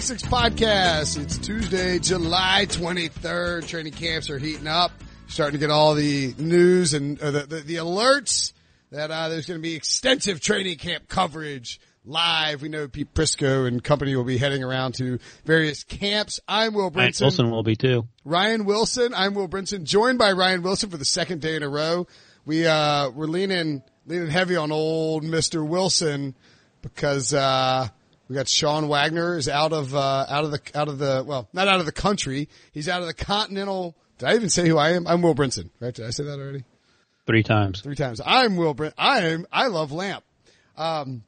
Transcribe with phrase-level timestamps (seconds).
[0.00, 1.20] Six Podcast.
[1.20, 3.68] It's Tuesday, July 23rd.
[3.68, 4.92] Training camps are heating up.
[5.28, 8.54] Starting to get all the news and uh, the, the, the alerts
[8.92, 12.62] that uh, there's going to be extensive training camp coverage live.
[12.62, 16.40] We know Pete Prisco and company will be heading around to various camps.
[16.48, 17.20] I'm Will Ryan Brinson.
[17.20, 18.08] Wilson will be too.
[18.24, 19.12] Ryan Wilson.
[19.14, 22.06] I'm Will Brinson, joined by Ryan Wilson for the second day in a row.
[22.46, 26.34] We uh, we're leaning leaning heavy on old Mister Wilson
[26.80, 27.88] because uh,
[28.30, 31.48] we got Sean Wagner is out of uh, out of the out of the well
[31.52, 32.48] not out of the country.
[32.70, 33.96] He's out of the continental.
[34.18, 35.08] Did I even say who I am?
[35.08, 35.70] I'm Will Brinson.
[35.80, 35.92] Right?
[35.92, 36.62] Did I say that already?
[37.26, 37.80] Three times.
[37.80, 38.20] Three times.
[38.24, 38.92] I'm Will Brin.
[38.96, 39.46] I am.
[39.50, 40.22] I love Lamp.
[40.76, 41.24] Um,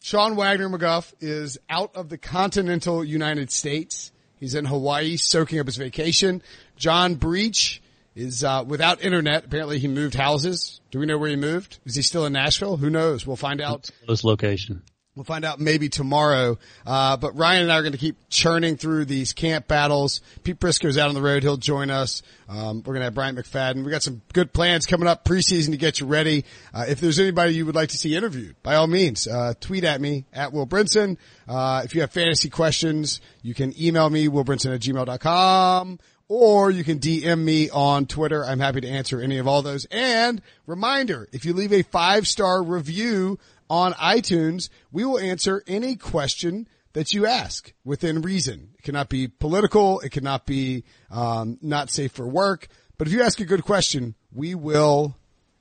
[0.00, 4.10] Sean Wagner McGough is out of the continental United States.
[4.40, 6.42] He's in Hawaii soaking up his vacation.
[6.76, 7.82] John Breech
[8.14, 9.44] is uh, without internet.
[9.44, 10.80] Apparently he moved houses.
[10.90, 11.78] Do we know where he moved?
[11.84, 12.78] Is he still in Nashville?
[12.78, 13.26] Who knows?
[13.26, 13.90] We'll find out.
[14.08, 14.82] This location.
[15.16, 16.58] We'll find out maybe tomorrow.
[16.86, 20.20] Uh, but Ryan and I are going to keep churning through these camp battles.
[20.44, 21.42] Pete Prisco's out on the road.
[21.42, 22.22] He'll join us.
[22.50, 23.82] Um, we're going to have Brian McFadden.
[23.82, 26.44] We got some good plans coming up preseason to get you ready.
[26.74, 29.84] Uh, if there's anybody you would like to see interviewed, by all means, uh, tweet
[29.84, 31.16] at me at Will Brinson.
[31.48, 36.82] Uh, if you have fantasy questions, you can email me, willbrinson at gmail.com or you
[36.82, 38.44] can DM me on Twitter.
[38.44, 39.84] I'm happy to answer any of all those.
[39.86, 45.96] And reminder, if you leave a five star review on iTunes, we will answer any
[45.96, 48.70] question that you ask within reason.
[48.78, 50.00] It cannot be political.
[50.00, 52.68] It cannot be, um, not safe for work.
[52.98, 55.16] But if you ask a good question, we will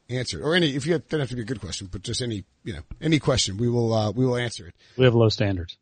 [0.10, 0.44] answer it.
[0.44, 2.46] Or any, if you have, doesn't have to be a good question, but just any,
[2.64, 4.76] you know, any question, we will, uh, we will answer it.
[4.98, 5.78] We have low standards.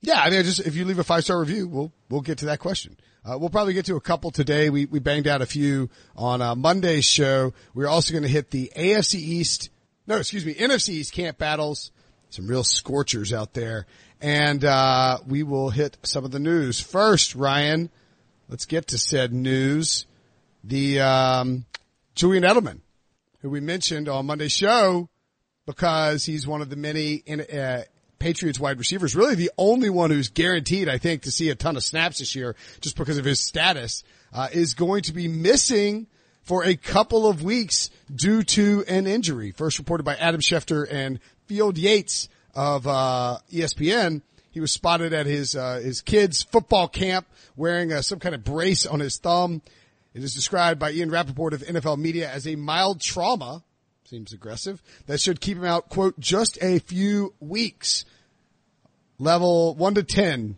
[0.00, 2.46] Yeah, I mean, just if you leave a five star review, we'll we'll get to
[2.46, 2.96] that question.
[3.24, 4.70] Uh, we'll probably get to a couple today.
[4.70, 7.54] We we banged out a few on uh, Monday's show.
[7.74, 9.70] We're also going to hit the AFC East,
[10.06, 11.90] no, excuse me, NFC East camp battles.
[12.30, 13.86] Some real scorchers out there,
[14.20, 17.36] and uh, we will hit some of the news first.
[17.36, 17.88] Ryan,
[18.48, 20.06] let's get to said news.
[20.64, 21.66] The um,
[22.16, 22.80] Julian Edelman,
[23.40, 25.08] who we mentioned on Monday's show,
[25.66, 27.84] because he's one of the many in, uh,
[28.18, 31.76] Patriots wide receivers, really the only one who's guaranteed, I think, to see a ton
[31.76, 34.02] of snaps this year just because of his status,
[34.32, 36.06] uh, is going to be missing
[36.46, 39.50] for a couple of weeks due to an injury.
[39.50, 44.22] First reported by Adam Schefter and Field Yates of, uh, ESPN.
[44.52, 47.26] He was spotted at his, uh, his kids football camp
[47.56, 49.60] wearing uh, some kind of brace on his thumb.
[50.14, 53.62] It is described by Ian Rapoport of NFL Media as a mild trauma
[54.08, 54.82] seems aggressive.
[55.06, 58.04] That should keep him out, quote, just a few weeks.
[59.18, 60.56] Level one to 10.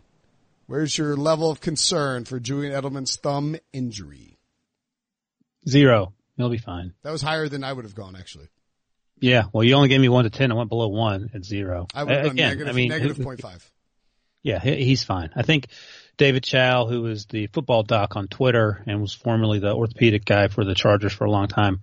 [0.67, 4.28] Where's your level of concern for Julian Edelman's thumb injury?
[5.67, 6.13] Zero.
[6.37, 6.93] He'll be fine.
[7.03, 8.47] That was higher than I would have gone, actually.
[9.19, 9.43] Yeah.
[9.51, 10.51] Well, you only gave me one to 10.
[10.51, 11.87] I went below one at zero.
[11.93, 13.61] I would have gone Again, negative, I mean, negative 0.5.
[14.41, 15.31] Yeah, he's fine.
[15.35, 15.67] I think
[16.15, 20.47] David Chao, who was the football doc on Twitter and was formerly the orthopedic guy
[20.47, 21.81] for the Chargers for a long time,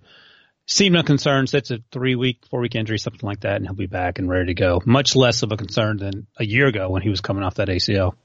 [0.65, 1.49] seemed unconcerned.
[1.49, 4.27] That's a three week, four week injury, something like that, and he'll be back and
[4.27, 4.81] ready to go.
[4.85, 7.67] Much less of a concern than a year ago when he was coming off that
[7.67, 8.15] ACL.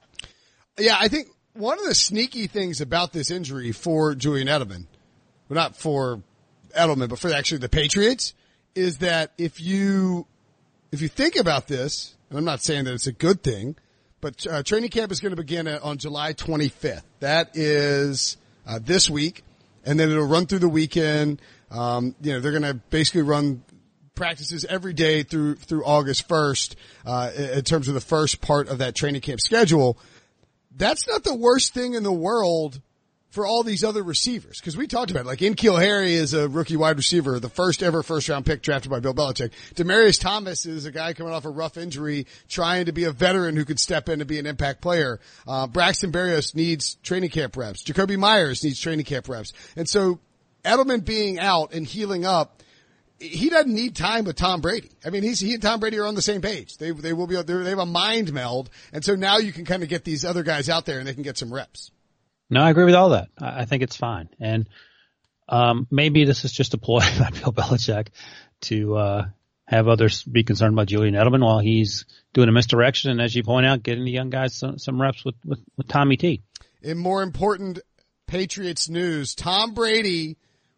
[0.78, 4.86] Yeah, I think one of the sneaky things about this injury for Julian Edelman,
[5.52, 6.22] well, not for
[6.74, 8.32] Edelman, but for actually the Patriots,
[8.74, 10.26] is that if you
[10.90, 13.76] if you think about this, and I'm not saying that it's a good thing,
[14.22, 17.02] but uh, training camp is going to begin on July 25th.
[17.20, 19.44] That is uh, this week,
[19.84, 21.42] and then it'll run through the weekend.
[21.70, 23.62] Um, you know, they're going to basically run
[24.14, 28.78] practices every day through through August 1st uh, in terms of the first part of
[28.78, 29.98] that training camp schedule.
[30.74, 32.80] That's not the worst thing in the world
[33.32, 34.60] for all these other receivers.
[34.60, 35.26] Cause we talked about it.
[35.26, 38.90] like N'Keal Harry is a rookie wide receiver, the first ever first round pick drafted
[38.90, 39.52] by Bill Belichick.
[39.74, 43.56] Demaryius Thomas is a guy coming off a rough injury, trying to be a veteran
[43.56, 45.18] who could step in and be an impact player.
[45.48, 47.82] Uh, Braxton Berrios needs training camp reps.
[47.82, 49.54] Jakobi Meyers needs training camp reps.
[49.76, 50.20] And so
[50.62, 52.62] Edelman being out and healing up,
[53.18, 54.90] he doesn't need time with Tom Brady.
[55.06, 56.76] I mean, he's, he and Tom Brady are on the same page.
[56.76, 58.68] They, they will be, they have a mind meld.
[58.92, 61.14] And so now you can kind of get these other guys out there and they
[61.14, 61.92] can get some reps.
[62.52, 63.28] No, I agree with all that.
[63.38, 64.28] I think it's fine.
[64.38, 64.68] And,
[65.48, 68.08] um, maybe this is just a ploy by Bill Belichick
[68.62, 69.26] to, uh,
[69.66, 72.04] have others be concerned about Julian Edelman while he's
[72.34, 73.10] doing a misdirection.
[73.10, 75.88] And as you point out, getting the young guys some, some reps with, with, with
[75.88, 76.42] Tommy T.
[76.82, 77.78] In more important
[78.26, 80.36] Patriots news, Tom Brady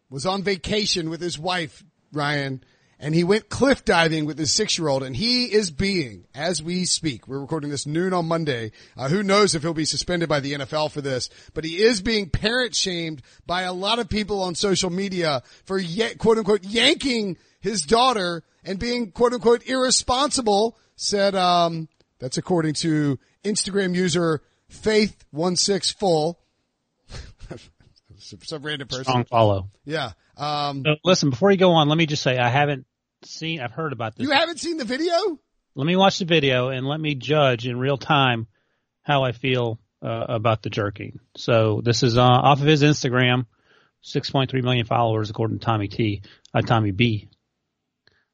[0.09, 1.83] was on vacation with his wife,
[2.13, 2.63] Ryan,
[2.99, 6.63] and he went cliff diving with his six year old and he is being, as
[6.63, 8.71] we speak, we're recording this noon on Monday.
[8.95, 12.01] Uh, who knows if he'll be suspended by the NFL for this, but he is
[12.01, 16.63] being parent shamed by a lot of people on social media for ye- quote unquote
[16.63, 21.87] yanking his daughter and being quote unquote irresponsible, said, um,
[22.19, 26.35] That's according to Instagram user Faith16Full.
[28.17, 29.03] Some random person.
[29.03, 29.69] Strong follow.
[29.85, 30.11] Yeah.
[30.37, 32.85] Um, So listen, before you go on, let me just say I haven't
[33.23, 34.27] seen, I've heard about this.
[34.27, 35.39] you haven't seen the video?
[35.75, 38.47] let me watch the video and let me judge in real time
[39.03, 41.19] how I feel uh, about the jerking.
[41.35, 43.45] So this is uh, off of his Instagram,
[44.03, 46.21] 6.3 million followers according to Tommy T,
[46.53, 47.27] uh, Tommy B.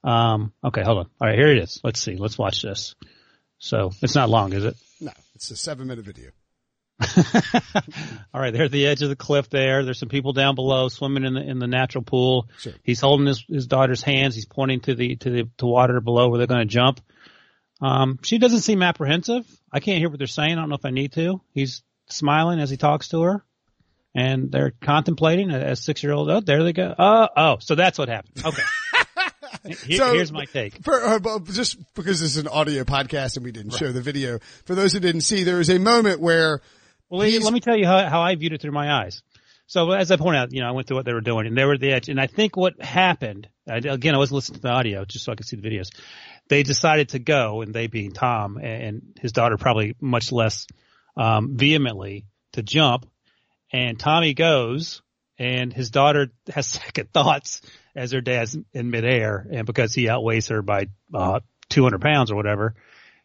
[0.04, 1.06] Um, okay, hold on.
[1.19, 1.80] All right, here it is.
[1.83, 2.15] Let's see.
[2.15, 2.95] Let's watch this.
[3.57, 4.75] So it's not long, is it?
[5.00, 6.31] No, it's a seven minute video.
[8.33, 9.83] All right, they're at the edge of the cliff there.
[9.83, 12.48] There's some people down below swimming in the in the natural pool.
[12.59, 12.74] Sure.
[12.83, 14.36] He's holding his his daughter's hands.
[14.36, 17.01] He's pointing to the to the to water below where they're going to jump.
[17.81, 19.45] Um, she doesn't seem apprehensive.
[19.71, 20.51] I can't hear what they're saying.
[20.53, 21.42] I don't know if I need to.
[21.53, 23.44] He's smiling as he talks to her,
[24.13, 26.30] and they're contemplating as six year old.
[26.30, 26.94] Oh, there they go.
[26.97, 28.44] Oh, oh, so that's what happened.
[28.45, 28.62] Okay.
[29.88, 30.83] Here- So- here's my take.
[30.83, 34.39] For, uh, just because this is an audio podcast and we didn't show the video,
[34.65, 36.62] for those who didn't see, there was a moment where
[37.11, 39.21] Well, let- He's- let me tell you how, how I viewed it through my eyes.
[39.67, 41.57] So as I pointed out, you know, I went through what they were doing and
[41.57, 42.09] they were at the edge.
[42.09, 45.31] And I think what happened, I, again, I wasn't listening to the audio just so
[45.31, 45.87] I could see the videos.
[46.49, 50.67] They decided to go and they being Tom and his daughter probably much less,
[51.15, 53.05] um, vehemently to jump.
[53.71, 55.01] And Tommy goes
[55.37, 57.61] and his daughter has second thoughts
[57.95, 59.47] as her dad's in midair.
[59.51, 62.75] And because he outweighs her by, uh, 200 pounds or whatever,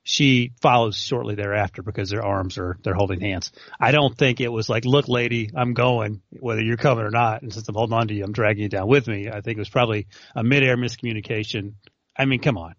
[0.09, 3.51] she follows shortly thereafter because their arms are they're holding hands.
[3.81, 7.43] I don't think it was like, look, lady, I'm going, whether you're coming or not.
[7.43, 9.29] And since I'm holding on to you, I'm dragging you down with me.
[9.29, 10.07] I think it was probably
[10.37, 11.73] a midair miscommunication.
[12.17, 12.77] I mean, come on.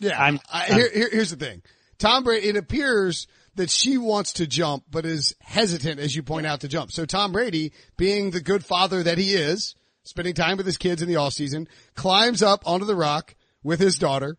[0.00, 1.60] Yeah, I'm- I, I'm- here, here, here's the thing.
[1.98, 6.46] Tom Brady, it appears that she wants to jump, but is hesitant, as you point
[6.46, 6.92] out, to jump.
[6.92, 9.74] So Tom Brady, being the good father that he is,
[10.04, 13.80] spending time with his kids in the off season, climbs up onto the rock with
[13.80, 14.38] his daughter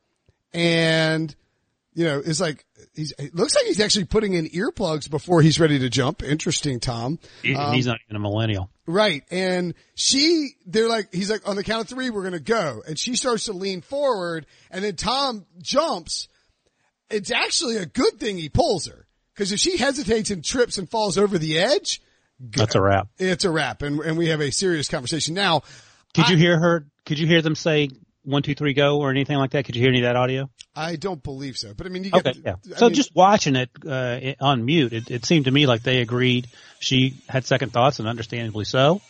[0.54, 1.36] and,
[2.00, 2.66] you know, it's like,
[2.96, 6.24] he's, it looks like he's actually putting in earplugs before he's ready to jump.
[6.24, 7.19] Interesting, Tom.
[7.44, 8.69] He- Um, He's not even a millennial.
[8.88, 9.24] Right.
[9.30, 12.81] And she, they're like, he's like, on the count of three, we're going to go.
[12.88, 16.30] And she starts to lean forward and then Tom jumps.
[17.10, 19.06] It's actually a good thing he pulls her.
[19.36, 22.01] Cause if she hesitates and trips and falls over the edge,
[22.40, 23.10] That's a wrap.
[23.18, 23.81] it's a wrap.
[23.81, 25.34] And, and we have a serious conversation.
[25.34, 25.63] Now,
[26.16, 26.86] Could I- you hear her?
[27.06, 27.90] Could you hear them say
[28.30, 29.66] one, two, three, go or anything like that?
[29.66, 30.50] Could you hear any of that audio?
[30.76, 32.56] I don't believe so, but I mean, you get, Okay, yeah.
[32.74, 35.84] I So mean, just watching it uh, on mute, it, it seemed to me like
[35.84, 36.48] they agreed.
[36.80, 39.02] She had second thoughts, and understandably so.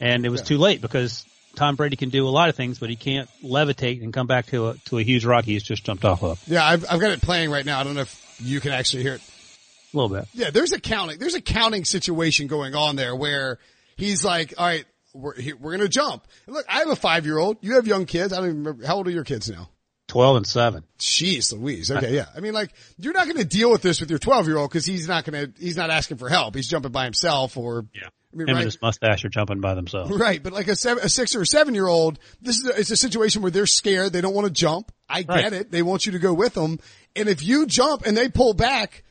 [0.00, 0.46] And it was Yeah.
[0.46, 1.24] too late because
[1.54, 4.46] Tom Brady can do a lot of things, but he can't levitate and come back
[4.46, 6.42] to a to a huge rock he's just jumped off of.
[6.48, 7.78] yeah, I've, I've got it playing right now.
[7.80, 9.20] I don't know if you can actually hear it.
[9.22, 10.26] A little bit.
[10.34, 13.60] Yeah, there's a counting, there's a counting situation going on there where
[13.96, 16.26] he's like, all right, we're, we're going to jump.
[16.46, 17.58] And look, I have a five year old.
[17.62, 18.32] You have young kids.
[18.32, 18.86] I don't even remember.
[18.86, 19.70] How old are your kids now?
[20.06, 20.84] Twelve and seven.
[20.98, 21.90] Jeez Louise.
[21.90, 22.14] Okay.
[22.14, 22.26] Yeah.
[22.36, 24.68] I mean, like, you're not going to deal with this with your 12 year old
[24.70, 26.54] because he's not going to, he's not asking for help.
[26.54, 28.08] He's jumping by himself or, Yeah.
[28.32, 28.60] I mean, Him right.
[28.62, 30.10] and his mustache are jumping by themselves.
[30.18, 32.78] Right, but like a, seven, a six or a seven year old, this is a,
[32.80, 34.12] it's a situation where they're scared.
[34.12, 34.90] They don't want to jump.
[35.08, 35.70] I get it.
[35.70, 36.80] They want you to go with them.
[37.14, 39.04] And if you jump and they pull back,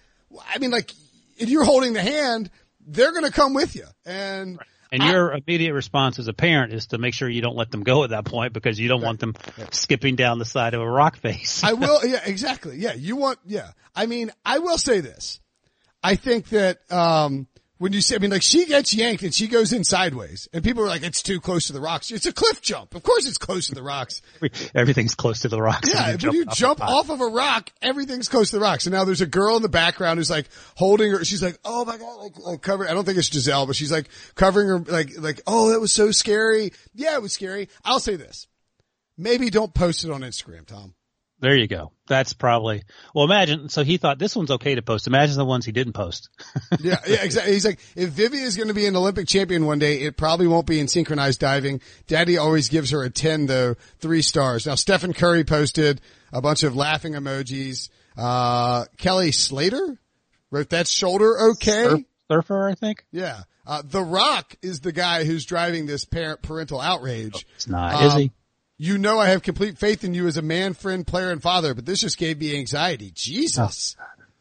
[0.53, 0.91] I mean, like,
[1.38, 2.49] if you're holding the hand,
[2.85, 3.85] they're going to come with you.
[4.06, 4.59] And
[4.94, 7.81] And your immediate response as a parent is to make sure you don't let them
[7.81, 9.33] go at that point because you don't want them
[9.71, 11.64] skipping down the side of a rock face.
[11.64, 12.78] I will, yeah, exactly.
[12.78, 13.71] Yeah, you want, yeah.
[13.95, 15.40] I mean, I will say this.
[16.04, 17.47] I think that, um,
[17.83, 20.63] when you say, I mean, like she gets yanked and she goes in sideways and
[20.63, 22.11] people are like, it's too close to the rocks.
[22.11, 22.95] It's a cliff jump.
[22.95, 24.21] Of course it's close to the rocks.
[24.73, 25.94] Everything's close to the rocks.
[25.94, 28.85] Yeah, when when you jump the off of a rock, everything's close to the rocks.
[28.85, 30.47] And now there's a girl in the background who's like
[30.78, 31.25] holding her.
[31.25, 32.87] She's like, "Oh my god!" Like, like cover.
[32.87, 35.92] I don't think it's Gisele, but she's like covering her, like, like, "Oh, that was
[35.92, 37.68] so scary." Yeah, it was scary.
[37.83, 38.47] I'll say this:
[39.18, 40.94] maybe don't post it on Instagram, Tom.
[41.44, 41.92] There you go.
[42.07, 42.83] That's probably,
[43.14, 45.07] well imagine, so he thought this one's okay to post.
[45.07, 46.30] Imagine the ones he didn't post.
[46.80, 47.52] Yeah, yeah, exactly.
[47.54, 50.47] He's like, if Vivi is going to be an Olympic champion one day, it probably
[50.47, 51.81] won't be in synchronized diving.
[52.07, 54.66] Daddy always gives her a 10 though, three stars.
[54.66, 56.00] Now Stephen Curry posted
[56.31, 57.90] a bunch of laughing emojis.
[58.18, 60.00] Uh, Kelly Slater
[60.50, 61.83] wrote that shoulder okay.
[61.90, 63.06] Surf- surfer, I think.
[63.12, 63.42] Yeah.
[63.68, 67.45] Uh, The Rock is the guy who's driving this parent parental outrage.
[67.56, 68.31] It's not, is Um, he?
[68.83, 71.73] You know I have complete faith in you as a man, friend, player, and father,
[71.73, 73.11] but this just gave me anxiety.
[73.16, 73.95] Jesus.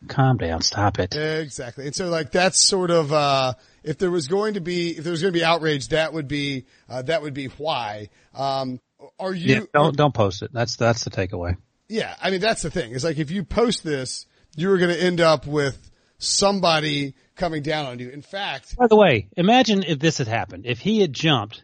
[0.09, 0.63] Calm down.
[0.63, 1.15] Stop it.
[1.15, 1.87] Exactly.
[1.87, 5.13] And so like that's sort of, uh, if there was going to be, if there
[5.13, 8.09] was going to be outrage, that would be, uh, that would be why.
[8.35, 8.81] Um,
[9.17, 10.53] are you, Yeah, don't, don't post it.
[10.53, 11.57] That's, that's the takeaway.
[11.89, 12.97] yeah, I mean, that's the thing.
[12.97, 17.87] It's like if you post this, you're going to end up with somebody coming down
[17.87, 18.11] on you.
[18.11, 20.67] In fact, By the way, imagine if this had happened.
[20.67, 21.63] If he had jumped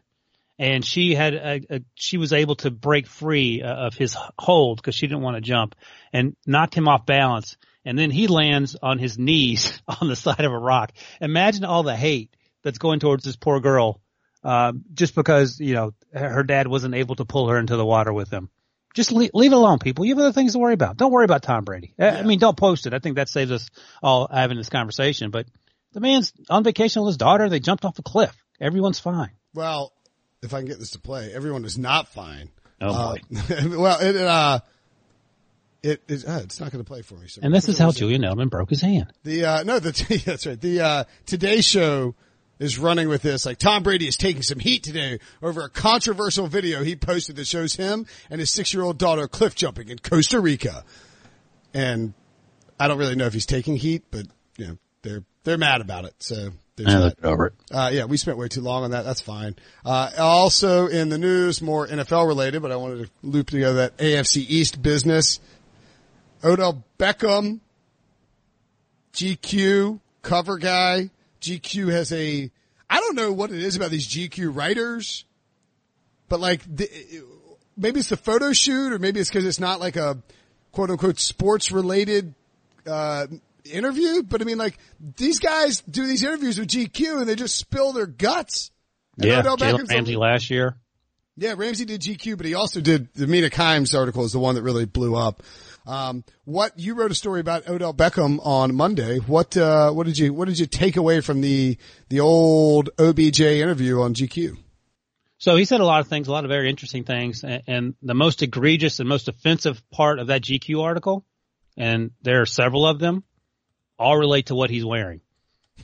[0.59, 4.79] and she had a, a she was able to break free uh, of his hold
[4.79, 5.75] because she didn't want to jump
[6.13, 7.57] and knocked him off balance
[7.89, 10.93] and then he lands on his knees on the side of a rock.
[11.23, 14.01] Imagine all the hate that's going towards this poor girl,
[14.45, 18.13] uh, just because you know her dad wasn't able to pull her into the water
[18.13, 18.51] with him.
[18.95, 20.05] Just leave, leave it alone, people.
[20.05, 20.97] You have other things to worry about.
[20.99, 21.95] Don't worry about Tom Brady.
[21.99, 22.93] I mean, don't post it.
[22.93, 23.69] I think that saves us
[24.03, 25.31] all having this conversation.
[25.31, 25.47] But
[25.93, 27.49] the man's on vacation with his daughter.
[27.49, 28.35] They jumped off a cliff.
[28.61, 29.31] Everyone's fine.
[29.55, 29.93] Well,
[30.43, 32.51] if I can get this to play, everyone is not fine.
[32.81, 33.21] Oh boy.
[33.37, 34.61] Uh, well, it, uh,
[35.83, 37.29] it, it uh, it's not going to play for me.
[37.29, 39.13] So and this is how Julian Edelman broke his hand.
[39.25, 40.61] The uh, no, the that's right.
[40.61, 42.15] The uh, Today Show
[42.59, 43.47] is running with this.
[43.47, 47.47] Like Tom Brady is taking some heat today over a controversial video he posted that
[47.47, 50.85] shows him and his six year old daughter cliff jumping in Costa Rica.
[51.75, 52.15] And
[52.81, 54.27] I don't really know if he's taking heat, but
[54.57, 56.15] you know they're they're mad about it.
[56.19, 57.55] So there's I looked over it.
[57.71, 59.05] Uh, yeah, we spent way too long on that.
[59.05, 59.57] That's fine.
[59.85, 63.97] Uh, also in the news, more NFL related, but I wanted to loop together that
[63.99, 65.41] AFC East business.
[66.43, 67.61] Odell Beckham,
[69.13, 71.11] GQ cover guy.
[71.41, 72.51] GQ has a,
[72.89, 75.25] I don't know what it is about these GQ writers,
[76.29, 76.89] but like, the,
[77.77, 80.19] maybe it's the photo shoot or maybe it's cause it's not like a
[80.73, 82.35] quote unquote sports related,
[82.87, 83.27] uh,
[83.69, 84.79] interview, but I mean, like
[85.17, 88.71] these guys do these interviews with GQ and they just spill their guts.
[89.19, 90.77] And Yeah, Odell Jalen Ramsey last year.
[91.37, 94.55] yeah, Ramsey did GQ, but he also did the Mina Kimes article is the one
[94.55, 95.43] that really blew up.
[95.87, 99.19] Um, what you wrote a story about Odell Beckham on Monday.
[99.19, 101.79] What uh, what did you what did you take away from the
[102.11, 104.59] the old OBJ interview on GQ?
[105.39, 107.95] So he said a lot of things, a lot of very interesting things, and, and
[108.03, 111.25] the most egregious and most offensive part of that GQ article,
[111.77, 113.23] and there are several of them,
[113.99, 115.21] all relate to what he's wearing.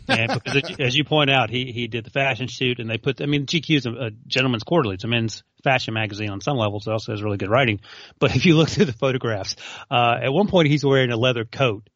[0.08, 3.20] And because as you- point out, he he did the fashion shoot, and they put.
[3.20, 6.56] I mean, GQ is a, a gentleman's quarterly; it's a men's fashion magazine on some
[6.56, 6.86] levels.
[6.86, 7.80] It also has really good writing.
[8.18, 9.56] But if you look through the photographs,
[9.90, 11.88] uh, at one point he's wearing a leather coat,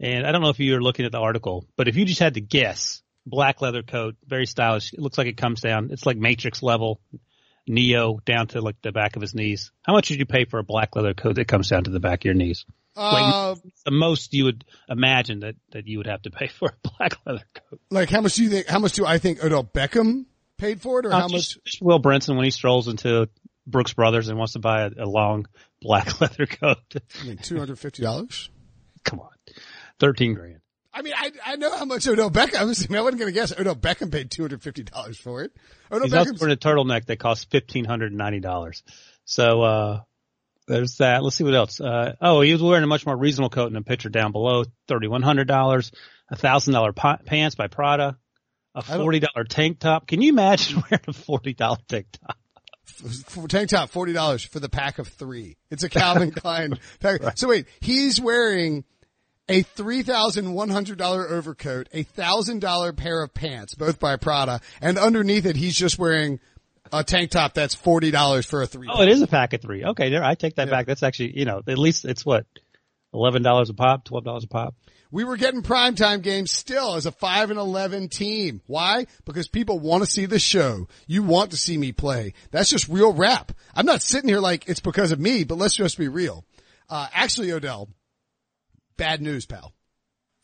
[0.00, 2.20] and I don't know if you were looking at the article, but if you just
[2.20, 4.92] had to guess, black leather coat, very stylish.
[4.92, 5.90] It looks like it comes down.
[5.92, 7.00] It's like Matrix level,
[7.66, 9.70] Neo down to like the back of his knees.
[9.82, 12.00] How much would you pay for a black leather coat that comes down to the
[12.00, 12.64] back of your knees?
[12.96, 16.88] Uh, The most you would imagine that that you would have to pay for a
[16.98, 17.80] black leather coat.
[17.90, 18.66] like how much do you think?
[18.66, 20.26] How much do I think Odell Beckham
[20.58, 21.32] paid for it, or how Uh, much?
[21.32, 23.28] just- just Will Brinson when he strolls into
[23.66, 25.46] Brooks Brothers and wants to buy a, a long
[25.80, 26.78] black leather coat.
[27.20, 28.50] I mean, two hundred fifty dollars.
[29.04, 29.30] Come on,
[29.98, 30.58] thirteen grand.
[30.94, 32.56] I mean, I I know how much Odell Beckham.
[32.56, 34.82] I, was, I, mean, I wasn't going to guess Odell Beckham paid two hundred fifty
[34.82, 35.52] dollars for it.
[35.90, 38.82] Odell He's also Beckham's wearing a turtleneck that costs fifteen hundred and ninety dollars.
[39.24, 40.00] So uh
[40.66, 41.22] there's that.
[41.22, 41.80] Let's see what else.
[41.80, 44.64] Uh oh, he was wearing a much more reasonable coat in a picture down below,
[44.88, 45.92] thirty one hundred dollars,
[46.30, 48.16] a thousand dollar pants by Prada,
[48.74, 50.06] a forty dollar tank top.
[50.06, 52.38] Can you imagine wearing a forty dollar tank top?
[53.48, 55.56] Tank top, forty dollars for the pack of three.
[55.70, 57.20] It's a Calvin Klein pack.
[57.36, 58.84] So wait, he's wearing
[59.48, 64.16] a three thousand one hundred dollar overcoat, a thousand dollar pair of pants, both by
[64.16, 66.38] Prada, and underneath it, he's just wearing
[66.92, 68.88] a tank top that's forty dollars for a three.
[68.92, 69.84] Oh, it is a pack of three.
[69.84, 70.86] Okay, there I take that back.
[70.86, 72.46] That's actually you know, at least it's what,
[73.12, 74.74] eleven dollars a pop, twelve dollars a pop.
[75.12, 78.62] We were getting primetime games still as a 5 and 11 team.
[78.66, 79.06] Why?
[79.26, 80.88] Because people want to see the show.
[81.06, 82.32] You want to see me play.
[82.50, 83.52] That's just real rap.
[83.74, 86.46] I'm not sitting here like it's because of me, but let's just be real.
[86.88, 87.90] Uh, actually, Odell,
[88.96, 89.74] bad news, pal.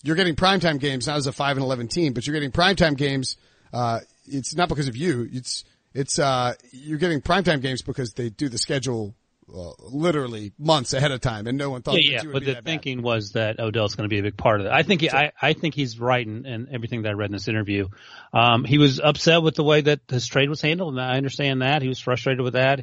[0.03, 2.95] You're getting primetime games not as a 5 and 11 team, but you're getting primetime
[2.95, 3.39] games.
[3.73, 5.27] Uh, it's not because of you.
[5.33, 5.65] It's,
[5.99, 9.15] it's, uh, you're getting primetime games because they do the schedule,
[9.53, 12.23] uh, literally months ahead of time and no one thought Yeah, yeah.
[12.25, 12.71] would But be the that bad.
[12.71, 14.73] thinking was that Odell's going to be a big part of it.
[14.73, 17.33] I think he, I, I think he's right in, in everything that I read in
[17.33, 17.89] this interview.
[18.33, 21.63] Um, he was upset with the way that his trade was handled, and I understand
[21.63, 21.81] that.
[21.83, 22.81] He was frustrated with that.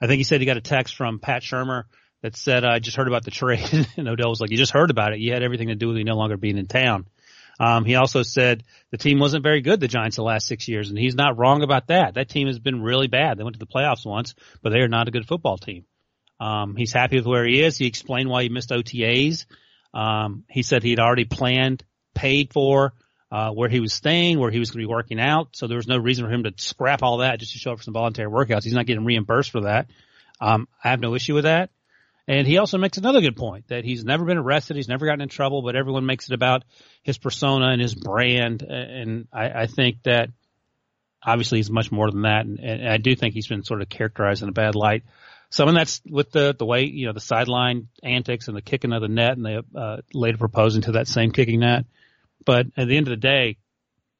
[0.00, 1.84] I think he said he got a text from Pat Shurmur
[2.22, 4.90] that said, "I just heard about the trade," and Odell was like, "You just heard
[4.90, 5.18] about it.
[5.20, 7.06] You had everything to do with me no longer being in town."
[7.60, 10.90] Um, he also said the team wasn't very good, the Giants, the last six years,
[10.90, 12.14] and he's not wrong about that.
[12.14, 13.38] That team has been really bad.
[13.38, 15.84] They went to the playoffs once, but they are not a good football team.
[16.40, 17.78] Um, he's happy with where he is.
[17.78, 19.46] He explained why he missed OTAs.
[19.92, 21.84] Um, he said he'd already planned,
[22.14, 22.94] paid for,
[23.30, 25.48] uh, where he was staying, where he was going to be working out.
[25.52, 27.78] So there was no reason for him to scrap all that just to show up
[27.78, 28.64] for some voluntary workouts.
[28.64, 29.90] He's not getting reimbursed for that.
[30.40, 31.70] Um, I have no issue with that.
[32.26, 34.76] And he also makes another good point that he's never been arrested.
[34.76, 36.64] He's never gotten in trouble, but everyone makes it about
[37.02, 38.62] his persona and his brand.
[38.62, 40.30] And I, I think that
[41.22, 42.46] obviously he's much more than that.
[42.46, 45.02] And, and I do think he's been sort of characterized in a bad light.
[45.50, 48.92] Some of that's with the, the way, you know, the sideline antics and the kicking
[48.92, 51.84] of the net and they, uh, later proposing to that same kicking net.
[52.46, 53.58] But at the end of the day,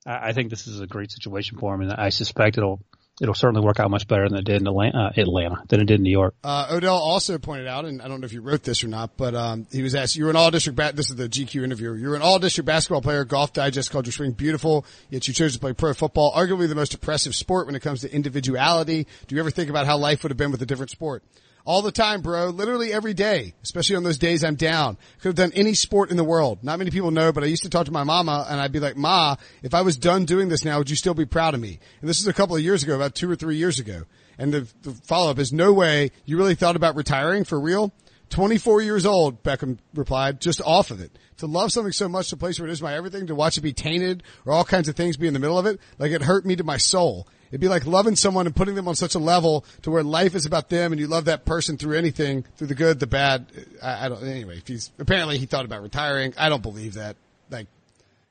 [0.07, 2.83] I, I think this is a great situation for him and I suspect it'll,
[3.21, 5.87] it'll certainly work out much better than it did in Atlanta, uh, Atlanta than it
[5.87, 6.35] did in New York.
[6.43, 9.17] Uh, Odell also pointed out, and I don't know if you wrote this or not,
[9.17, 10.77] but um, he was asked, "You're an all district.
[10.77, 11.95] Ba- this is the GQ interview.
[11.95, 13.25] You're an all district basketball player.
[13.25, 16.75] Golf Digest called your swing beautiful, yet you chose to play pro football, arguably the
[16.75, 19.07] most oppressive sport when it comes to individuality.
[19.27, 21.23] Do you ever think about how life would have been with a different sport?"
[21.65, 22.49] All the time, bro.
[22.49, 24.99] Literally every day, especially on those days I'm down.
[25.21, 26.63] Could have done any sport in the world.
[26.63, 28.81] Not many people know, but I used to talk to my mama and I'd be
[28.81, 31.61] like, Ma, if I was done doing this now, would you still be proud of
[31.61, 31.79] me?
[32.01, 34.03] And this is a couple of years ago, about two or three years ago.
[34.39, 37.93] And the, the follow up is no way you really thought about retiring for real.
[38.31, 41.17] 24 years old, Beckham replied, just off of it.
[41.39, 43.59] To love something so much to the place where it is my everything, to watch
[43.59, 46.11] it be tainted or all kinds of things be in the middle of it, like
[46.11, 47.29] it hurt me to my soul.
[47.55, 50.35] It'd be like loving someone and putting them on such a level to where life
[50.35, 53.47] is about them and you love that person through anything, through the good, the bad.
[53.81, 56.35] I, I don't, anyway, if he's, apparently he thought about retiring.
[56.37, 57.15] I don't believe that.
[57.51, 57.69] Like,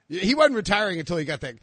[0.09, 1.55] he wasn't retiring until he got that.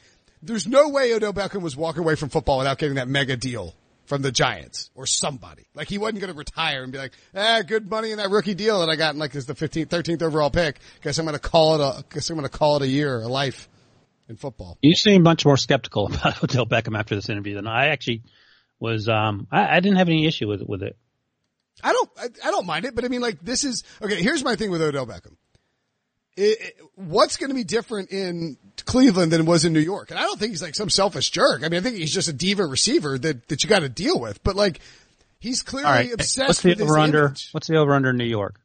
[0.43, 3.75] There's no way Odell Beckham was walking away from football without getting that mega deal
[4.07, 5.67] from the Giants or somebody.
[5.75, 8.55] Like he wasn't going to retire and be like, ah, good money in that rookie
[8.55, 10.79] deal that I got in like as the 15th, 13th overall pick.
[11.03, 13.21] Guess I'm going to call it a, guess I'm going to call it a year,
[13.21, 13.69] a life
[14.31, 14.79] in football.
[14.81, 18.23] You seem much more skeptical about Odell Beckham after this interview than I actually
[18.79, 19.09] was.
[19.09, 20.97] Um, I, I didn't have any issue with with it.
[21.83, 24.23] I don't, I, I, don't mind it, but I mean, like, this is okay.
[24.23, 25.37] Here's my thing with Odell Beckham.
[26.37, 30.11] It, it, what's going to be different in Cleveland than it was in New York?
[30.11, 31.65] And I don't think he's like some selfish jerk.
[31.65, 34.21] I mean, I think he's just a diva receiver that that you got to deal
[34.21, 34.43] with.
[34.43, 34.81] But like,
[35.39, 36.13] he's clearly right.
[36.13, 37.27] obsessed what's the over under?
[37.27, 37.49] Image.
[37.53, 38.61] What's the over under in New York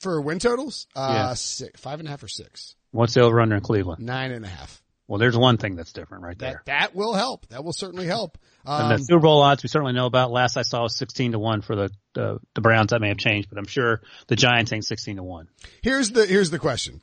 [0.00, 0.86] for win totals?
[0.94, 1.34] Uh, yeah.
[1.34, 2.76] six, five and a half or six.
[2.92, 4.04] What's the over under in Cleveland?
[4.04, 4.82] Nine and a half.
[5.08, 6.62] Well, there's one thing that's different right there.
[6.66, 7.46] That will help.
[7.48, 8.38] That will certainly help.
[8.64, 10.30] Um, and the um, Super Bowl odds we certainly know about.
[10.30, 12.90] Last I saw was 16 to 1 for the, the, the Browns.
[12.90, 15.48] That may have changed, but I'm sure the Giants ain't 16 to 1.
[15.82, 17.02] Here's the, here's the question.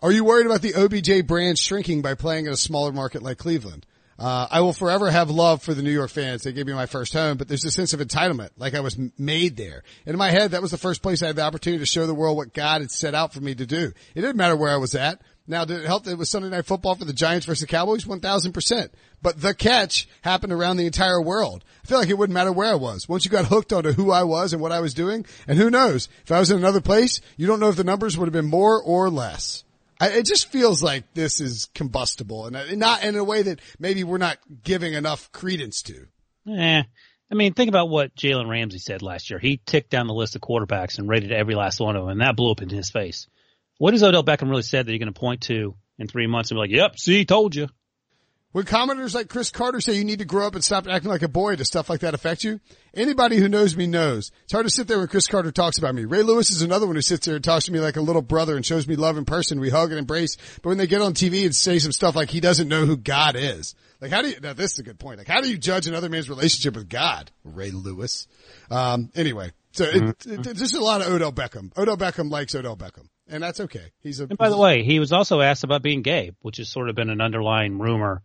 [0.00, 3.38] Are you worried about the OBJ brand shrinking by playing in a smaller market like
[3.38, 3.86] Cleveland?
[4.20, 6.42] Uh, I will forever have love for the New York fans.
[6.42, 8.98] They gave me my first home, but there's a sense of entitlement, like I was
[9.16, 9.82] made there.
[10.04, 12.14] In my head, that was the first place I had the opportunity to show the
[12.14, 13.92] world what God had set out for me to do.
[14.14, 15.22] It didn't matter where I was at.
[15.46, 17.66] Now, did it help that it was Sunday Night Football for the Giants versus the
[17.66, 18.04] Cowboys?
[18.04, 18.90] 1000%.
[19.22, 21.64] But the catch happened around the entire world.
[21.82, 23.08] I feel like it wouldn't matter where I was.
[23.08, 25.70] Once you got hooked onto who I was and what I was doing, and who
[25.70, 28.34] knows, if I was in another place, you don't know if the numbers would have
[28.34, 29.64] been more or less.
[30.00, 33.60] I, it just feels like this is combustible and uh, not in a way that
[33.78, 36.06] maybe we're not giving enough credence to.
[36.46, 36.84] Yeah.
[37.30, 39.38] I mean, think about what Jalen Ramsey said last year.
[39.38, 42.20] He ticked down the list of quarterbacks and rated every last one of them, and
[42.22, 43.28] that blew up in his face.
[43.78, 46.50] What has Odell Beckham really said that you're going to point to in three months
[46.50, 47.68] and be like, yep, see, told you?
[48.52, 51.22] When commenters like Cris Carter say you need to grow up and stop acting like
[51.22, 52.58] a boy, does stuff like that affect you?
[52.92, 54.32] Anybody who knows me knows.
[54.42, 56.04] It's hard to sit there when Cris Carter talks about me.
[56.04, 58.22] Ray Lewis is another one who sits there and talks to me like a little
[58.22, 59.60] brother and shows me love in person.
[59.60, 60.36] We hug and embrace.
[60.62, 62.96] But when they get on TV and say some stuff like he doesn't know who
[62.96, 63.76] God is.
[64.00, 65.18] Like how do you, now this is a good point.
[65.18, 67.30] Like how do you judge another man's relationship with God?
[67.44, 68.26] Ray Lewis.
[68.68, 70.40] Um, anyway, so it, mm-hmm.
[70.40, 71.70] it, it's just a lot of Odell Beckham.
[71.78, 73.92] Odell Beckham likes Odell Beckham and that's okay.
[74.00, 74.24] He's a.
[74.24, 76.96] And by the way, he was also asked about being gay, which has sort of
[76.96, 78.22] been an underlying rumor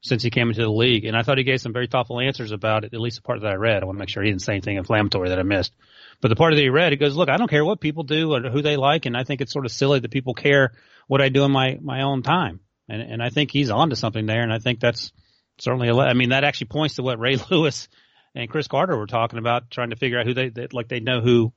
[0.00, 1.04] since he came into the league.
[1.04, 3.40] And I thought he gave some very thoughtful answers about it, at least the part
[3.40, 3.82] that I read.
[3.82, 5.74] I want to make sure he didn't say anything inflammatory that I missed.
[6.20, 8.32] But the part that he read, he goes, look, I don't care what people do
[8.32, 9.06] or who they like.
[9.06, 10.72] And I think it's sort of silly that people care
[11.06, 12.60] what I do in my, my own time.
[12.88, 14.42] And, and I think he's onto something there.
[14.42, 15.12] And I think that's
[15.58, 17.88] certainly, a, I mean, that actually points to what Ray Lewis
[18.34, 21.00] and Cris Carter were talking about, trying to figure out who they, they like they
[21.00, 21.52] know who,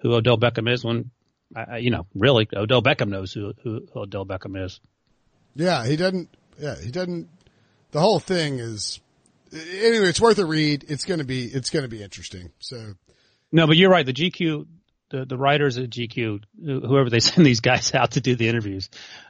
[0.00, 1.10] who Odell Beckham is when,
[1.54, 4.80] I, you know, really Odell Beckham knows who, who Odell Beckham is.
[5.56, 7.28] Yeah, he doesn't, yeah, he doesn't
[7.90, 9.00] the whole thing is
[9.52, 10.08] anyway.
[10.08, 10.84] It's worth a read.
[10.88, 12.50] It's gonna be it's gonna be interesting.
[12.58, 12.94] So
[13.52, 14.06] no, but you're right.
[14.06, 14.66] The GQ,
[15.10, 18.88] the the writers at GQ, whoever they send these guys out to do the interviews,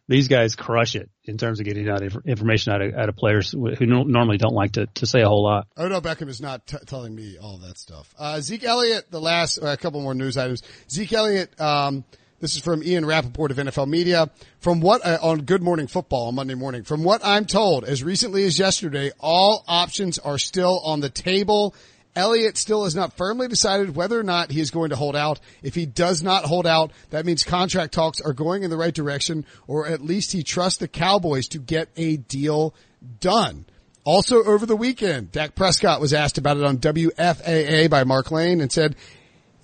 [0.09, 3.53] these guys crush it in terms of getting out information out of, out of players
[3.53, 5.69] who normally don't like to, to say a whole lot.
[5.79, 8.13] Odell Beckham is not t- telling me all that stuff.
[8.19, 10.63] Uh, Zeke Elliott, the last, uh, a couple more news items.
[10.91, 12.05] Zeke Elliott, um,
[12.41, 14.31] this is from Ian Rapoport of NFL Media.
[14.61, 18.03] From what uh, on Good Morning Football on Monday morning, from what I'm told, as
[18.03, 21.75] recently as yesterday, all options are still on the table.
[22.17, 25.39] Elliott still has not firmly decided whether or not he is going to hold out.
[25.63, 28.95] If he does not hold out, that means contract talks are going in the right
[28.95, 32.75] direction, or at least he trusts the Cowboys to get a deal
[33.21, 33.67] done.
[34.03, 38.61] Also over the weekend, Dak Prescott was asked about it on WFAA by Mark Lane
[38.61, 38.97] and said,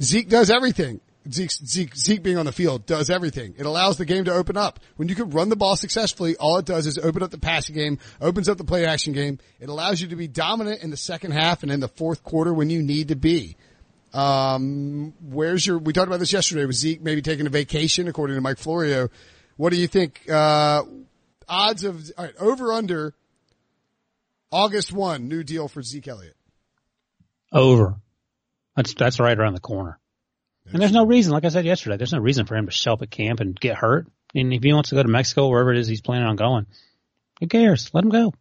[0.00, 1.00] Zeke does everything.
[1.32, 3.54] Zeke, Zeke, Zeke being on the field does everything.
[3.58, 4.80] It allows the game to open up.
[4.96, 7.74] When you can run the ball successfully, all it does is open up the passing
[7.74, 9.38] game, opens up the play action game.
[9.60, 12.52] It allows you to be dominant in the second half and in the fourth quarter
[12.52, 13.56] when you need to be.
[14.12, 18.36] Um, where's your, we talked about this yesterday with Zeke maybe taking a vacation according
[18.36, 19.08] to Mike Florio.
[19.56, 20.82] What do you think, uh,
[21.48, 23.14] odds of, all right, over under
[24.50, 26.36] August 1, new deal for Zeke Elliott.
[27.52, 27.96] Over.
[28.74, 29.98] That's, that's right around the corner.
[30.72, 32.94] And there's no reason, like I said yesterday, there's no reason for him to show
[32.94, 34.07] up at camp and get hurt.
[34.35, 36.66] And if he wants to go to Mexico, wherever it is he's planning on going,
[37.40, 37.90] who cares?
[37.92, 38.33] Let him go.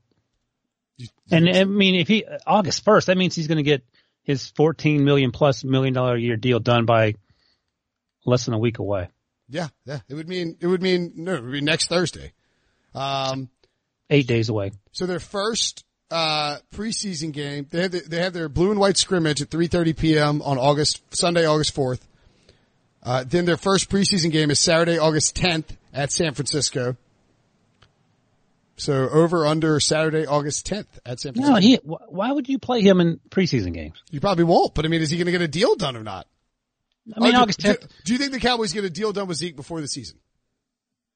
[1.29, 3.83] And I mean, if he, August 1st, that means he's going to get
[4.23, 7.15] his 14 million plus million dollar a year deal done by
[8.25, 9.09] less than a week away.
[9.47, 9.99] Yeah, yeah.
[10.09, 12.33] It would mean, it would mean, no, it would be next Thursday.
[12.95, 13.49] Um,
[14.09, 14.71] eight days away.
[14.91, 18.97] So their first, uh, preseason game, they had, the, they had their blue and white
[18.97, 20.41] scrimmage at 3.30 p.m.
[20.41, 21.99] on August, Sunday, August 4th.
[23.05, 26.97] Uh, then their first preseason game is Saturday, August 10th at San Francisco.
[28.77, 31.53] So over under Saturday, August 10th at San Francisco.
[31.53, 34.01] No, he, why would you play him in preseason games?
[34.11, 36.03] You probably won't, but I mean, is he going to get a deal done or
[36.03, 36.27] not?
[37.15, 37.79] I mean, Oh, August do, 10th.
[37.81, 40.17] do, do you think the Cowboys get a deal done with Zeke before the season?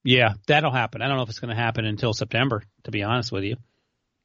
[0.04, 1.02] Yeah, that'll happen.
[1.02, 3.58] I don't know if it's going to happen until September, to be honest with you.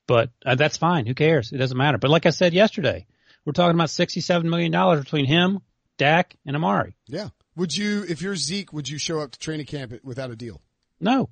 [0.07, 1.07] But uh, that's fine.
[1.07, 1.50] Who cares?
[1.50, 1.98] It doesn't matter.
[1.98, 3.07] But like I said yesterday,
[3.44, 5.61] we're talking about $67 million between him,
[5.96, 6.94] Dak, and Amari.
[7.09, 7.31] Yeah.
[7.57, 10.61] Would you, if you're Zeke, would you show up to training camp without a deal?
[11.01, 11.31] No.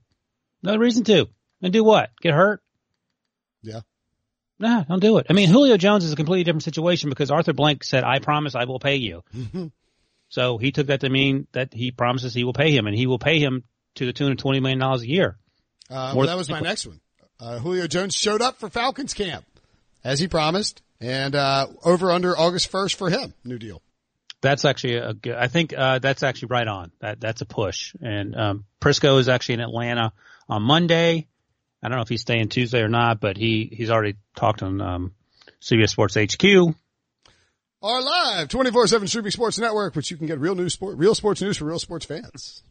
[0.62, 1.28] No reason to.
[1.60, 2.10] And do what?
[2.20, 2.62] Get hurt?
[3.62, 3.80] Yeah.
[4.58, 5.26] No, don't do it.
[5.28, 8.54] I mean, Julio Jones is a completely different situation because Arthur Blank said, I promise
[8.54, 9.22] I will pay you.
[10.28, 13.06] so he took that to mean that he promises he will pay him and he
[13.06, 13.64] will pay him
[13.96, 15.36] to the tune of $20 million a year.
[15.90, 17.00] Uh, well, that was my next one.
[17.40, 19.44] Uh, Julio Jones showed up for Falcons camp
[20.04, 23.34] as he promised and, uh, over under August 1st for him.
[23.44, 23.82] New deal.
[24.42, 26.90] That's actually a good, I think, uh, that's actually right on.
[27.00, 27.94] That, that's a push.
[28.02, 30.12] And, um, Prisco is actually in Atlanta
[30.48, 31.28] on Monday.
[31.82, 34.80] I don't know if he's staying Tuesday or not, but he, he's already talked on,
[34.80, 35.12] um,
[35.60, 36.74] CBS Sports HQ.
[37.82, 41.40] Our live 24-7 streaming sports network, which you can get real news, sport, real sports
[41.40, 42.62] news for real sports fans.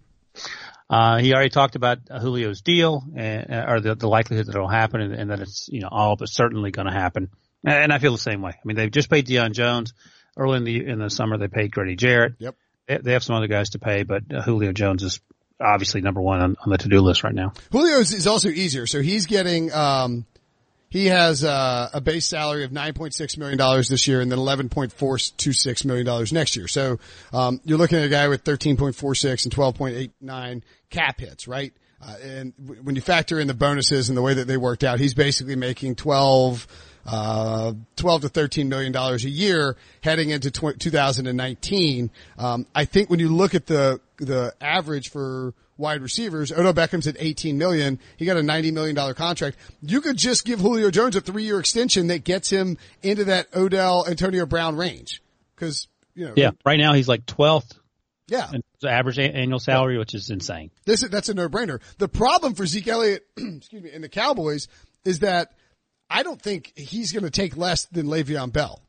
[0.90, 5.00] Uh, he already talked about Julio's deal and, or the, the likelihood that it'll happen
[5.00, 7.30] and, and that it's, you know, all but certainly going to happen.
[7.64, 8.52] And I feel the same way.
[8.52, 9.94] I mean, they've just paid Deion Jones
[10.38, 11.38] early in the, in the summer.
[11.38, 12.34] They paid Grady Jarrett.
[12.40, 12.56] Yep.
[12.88, 15.20] They, they have some other guys to pay, but uh, Julio Jones is
[15.60, 17.54] obviously number one on, on the to-do list right now.
[17.72, 18.88] Julio's is also easier.
[18.88, 20.26] So he's getting, um,
[20.90, 26.26] he has uh, a base salary of $9.6 million this year and then $11.426 million
[26.32, 26.68] next year.
[26.68, 27.00] So,
[27.32, 31.74] um, you're looking at a guy with 13.46 and 12.89 cap hits, right?
[32.02, 34.84] Uh, and w- when you factor in the bonuses and the way that they worked
[34.84, 36.68] out, he's basically making 12,
[37.06, 42.12] uh, 12 to 13 million dollars a year heading into tw- 2019.
[42.38, 47.08] Um, I think when you look at the, the average for wide receivers, Odo Beckham's
[47.08, 48.00] at 18 million.
[48.18, 49.58] He got a 90 million dollar contract.
[49.82, 53.48] You could just give Julio Jones a three year extension that gets him into that
[53.56, 55.22] Odell Antonio Brown range.
[55.56, 56.52] Cause, you know, Yeah.
[56.66, 57.78] Right now he's like 12th
[58.32, 58.50] yeah,
[58.88, 60.72] average annual salary, which is insane.
[60.86, 61.82] this is, that's a no brainer.
[61.98, 64.70] The problem for Zeke Elliott, excuse me, and the Cowboys
[65.04, 65.52] is that
[66.12, 68.82] I don't think he's going to take less than Le'Veon Bell.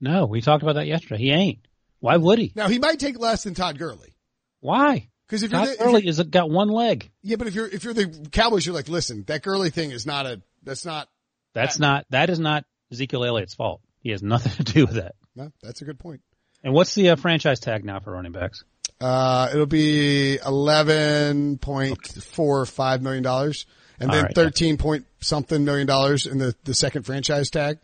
[0.00, 1.18] No, we talked about that yesterday.
[1.18, 1.58] He ain't.
[2.00, 2.52] Why would he?
[2.54, 4.14] Now he might take less than Todd Gurley.
[4.60, 5.08] Why?
[5.28, 7.10] Cause if you're, Todd the, if Gurley you're is got one leg.
[7.22, 10.06] yeah, but if you're, if you're the Cowboys, you're like, listen, that Gurley thing is
[10.06, 11.08] not a, that's not,
[11.54, 13.80] That's not, that is not Ezekiel Elliott's fault.
[14.00, 15.16] He has nothing to do with that.
[15.34, 16.20] no, that's a good point.
[16.62, 18.64] And what's the uh, franchise tag now for running backs?
[19.00, 23.64] Uh, it'll be eleven point four five million dollars,
[24.00, 24.34] and then right.
[24.34, 27.78] thirteen point something million dollars in the the second franchise tag.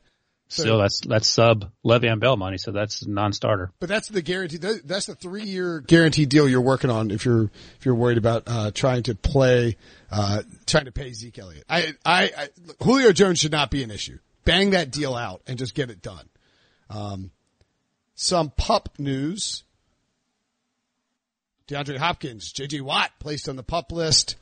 [0.49, 3.73] Still, that's that's sub Le'Veon Bell money, so that's non-starter.
[3.81, 4.59] But that's the guarantee.
[4.59, 7.11] that- That's the three year guaranteed deal you're working on.
[7.11, 7.45] If you're
[7.79, 9.77] if you're worried about uh, trying to play,
[10.13, 12.49] uh, trying to pay Zeke Elliott, I, I, I
[12.83, 14.19] Julio Jones should not be an issue.
[14.45, 16.29] Bang that deal out and just get it done.
[16.91, 17.31] Um,
[18.15, 19.65] some pup news.
[21.67, 22.83] DeAndre Hopkins, J.J.
[22.83, 24.37] Watt placed on the pup list.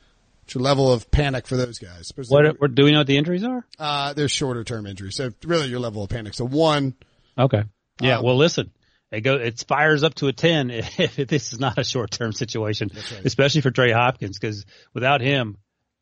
[0.53, 2.11] Your level of panic for those guys?
[2.27, 3.65] What, what do we know what the injuries are?
[3.79, 5.15] Uh, they're shorter term injuries.
[5.15, 6.33] So really your level of panic.
[6.33, 6.95] So one,
[7.37, 7.63] Okay.
[8.01, 8.17] Yeah.
[8.17, 8.71] Um, well, listen,
[9.11, 12.33] it go it fires up to a ten if this is not a short term
[12.33, 13.25] situation, right.
[13.25, 15.57] especially for Trey Hopkins, because without him,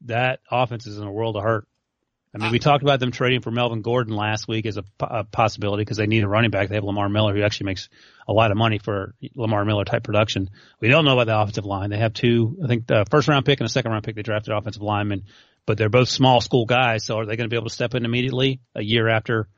[0.06, 1.68] that offense is in a world of hurt.
[2.34, 5.26] I mean, we talked about them trading for Melvin Gordon last week as a, a
[5.26, 6.70] possibility because they need a running back.
[6.70, 7.90] They have Lamar Miller, who actually makes
[8.26, 10.50] a lot of money for Lamar Miller type production.
[10.80, 11.90] We don't know about the offensive line.
[11.90, 14.16] They have two, I think, the first round pick and a second round pick.
[14.16, 15.24] They drafted offensive linemen,
[15.66, 17.04] but they're both small school guys.
[17.04, 19.50] So are they going to be able to step in immediately a year after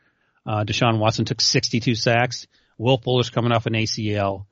[0.43, 2.47] uh, Deshaun Watson took 62 sacks?
[2.79, 4.45] Will Fuller's coming off an ACL.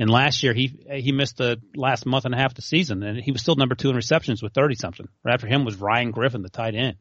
[0.00, 3.02] And last year he he missed the last month and a half of the season,
[3.02, 5.08] and he was still number two in receptions with 30 something.
[5.24, 6.96] Right after him was Ryan Griffin, the tight end.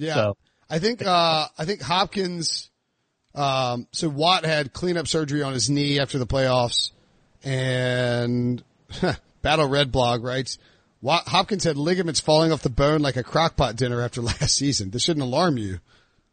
[0.00, 0.14] Yeah.
[0.14, 0.36] So-
[0.72, 2.70] I think, uh, I think Hopkins,
[3.34, 6.92] um, so Watt had cleanup surgery on his knee after the playoffs
[7.42, 8.62] and
[9.42, 10.58] Battle Red blog writes,
[11.02, 14.90] Watt, Hopkins had ligaments falling off the bone like a crockpot dinner after last season.
[14.90, 15.80] This shouldn't alarm you.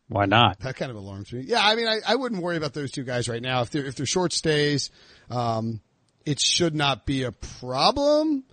[0.10, 0.60] Why not?
[0.60, 1.42] That kind of alarms me.
[1.42, 3.62] Yeah, I mean, I, I wouldn't worry about those two guys right now.
[3.62, 4.90] If they're if they're short stays,
[5.30, 5.82] um,
[6.26, 8.46] it should not be a problem.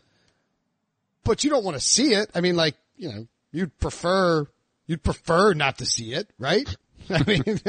[1.22, 2.28] But you don't want to see it.
[2.34, 4.46] I mean, like you know, you'd prefer
[4.86, 6.74] you'd prefer not to see it, right?
[7.10, 7.42] I mean,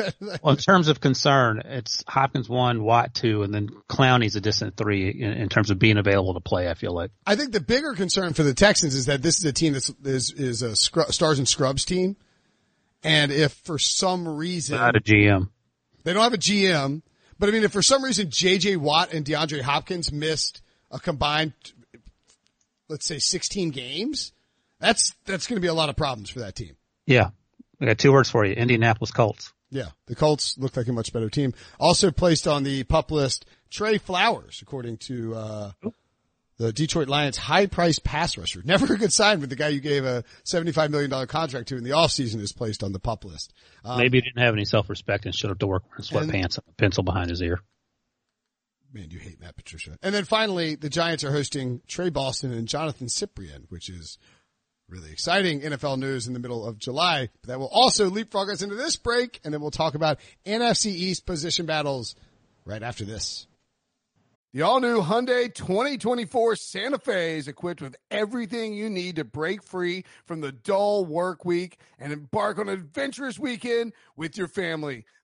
[0.44, 4.78] well, in terms of concern, it's Hopkins one, Watt two, and then Clowney's a distant
[4.78, 6.70] three in, in, terms of being available to play.
[6.70, 7.12] I feel like.
[7.26, 9.90] I think the bigger concern for the Texans is that this is a team that
[10.06, 12.16] is is a scrub, stars and scrubs team,
[13.04, 15.50] and if for some reason not a GM,
[16.04, 17.02] they don't have a GM,
[17.38, 18.78] but I mean, if for some reason J.J.
[18.78, 21.54] Watt and DeAndre Hopkins missed a combined,
[22.88, 24.32] let's say, sixteen games,
[24.80, 26.78] that's that's going to be a lot of problems for that team.
[27.06, 27.30] Yeah,
[27.82, 28.54] I got two words for you.
[28.54, 29.54] Indianapolis Colts.
[29.70, 29.90] Yeah.
[30.08, 31.54] The Colts look like a much better team.
[31.80, 35.72] Also placed on the pup list, Trey Flowers, according to, uh,
[36.58, 38.62] the Detroit Lions high priced pass rusher.
[38.66, 41.84] Never a good sign when the guy you gave a $75 million contract to in
[41.84, 43.54] the offseason is placed on the pup list.
[43.84, 46.64] Um, Maybe he didn't have any self-respect and showed up to work wearing sweatpants and
[46.70, 47.60] a pencil behind his ear.
[48.94, 49.98] Man, you hate Matt Patricia.
[50.02, 54.18] And then finally, the Giants are hosting Tre Boston and Jonathan Cyprien, which is
[54.90, 57.30] really exciting NFL news in the middle of July.
[57.46, 61.26] That will also leapfrog us into this break, and then we'll talk about NFC East
[61.26, 62.16] position battles
[62.66, 63.48] right after this.
[64.54, 69.62] The all new Hyundai 2024 Santa Fe is equipped with everything you need to break
[69.62, 75.04] free from the dull work week and embark on an adventurous weekend with your family.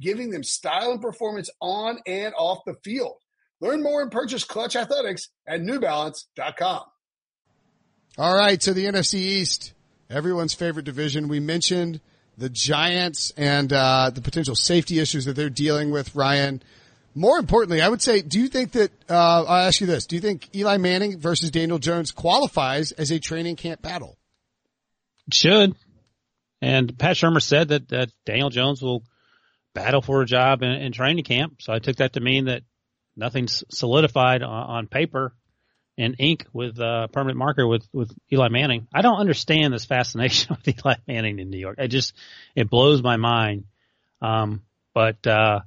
[0.00, 3.16] giving them style and performance on and off the field.
[3.60, 6.82] Learn more and purchase Clutch Athletics at NewBalance.com.
[8.16, 9.72] All right, so the NFC East,
[10.10, 11.28] everyone's favorite division.
[11.28, 12.00] We mentioned
[12.36, 16.14] the Giants and uh, the potential safety issues that they're dealing with.
[16.14, 16.62] Ryan,
[17.14, 18.90] more importantly, I would say, do you think that?
[19.08, 23.10] Uh, I'll ask you this: Do you think Eli Manning versus Daniel Jones qualifies as
[23.10, 24.16] a training camp battle?
[25.26, 25.74] It should.
[26.60, 29.04] And Pat Shurmur said that, that Daniel Jones will
[29.74, 31.60] battle for a job in, in training camp.
[31.60, 32.62] So I took that to mean that
[33.16, 35.34] nothing's solidified on, on paper
[35.96, 38.88] and ink with a uh, permanent marker with, with Eli Manning.
[38.92, 41.76] I don't understand this fascination with Eli Manning in New York.
[41.78, 42.14] It just,
[42.56, 43.64] it blows my mind.
[44.20, 45.60] Um, but, uh,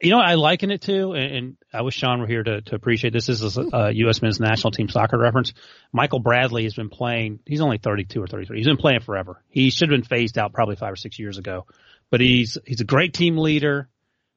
[0.00, 2.74] you know, I liken it to, and, and I wish Sean were here to, to
[2.74, 3.26] appreciate this.
[3.26, 4.20] This is a, a U.S.
[4.20, 5.52] men's national team soccer reference.
[5.92, 8.56] Michael Bradley has been playing, he's only 32 or 33.
[8.56, 9.40] He's been playing forever.
[9.48, 11.66] He should have been phased out probably five or six years ago
[12.12, 13.88] but he's he's a great team leader.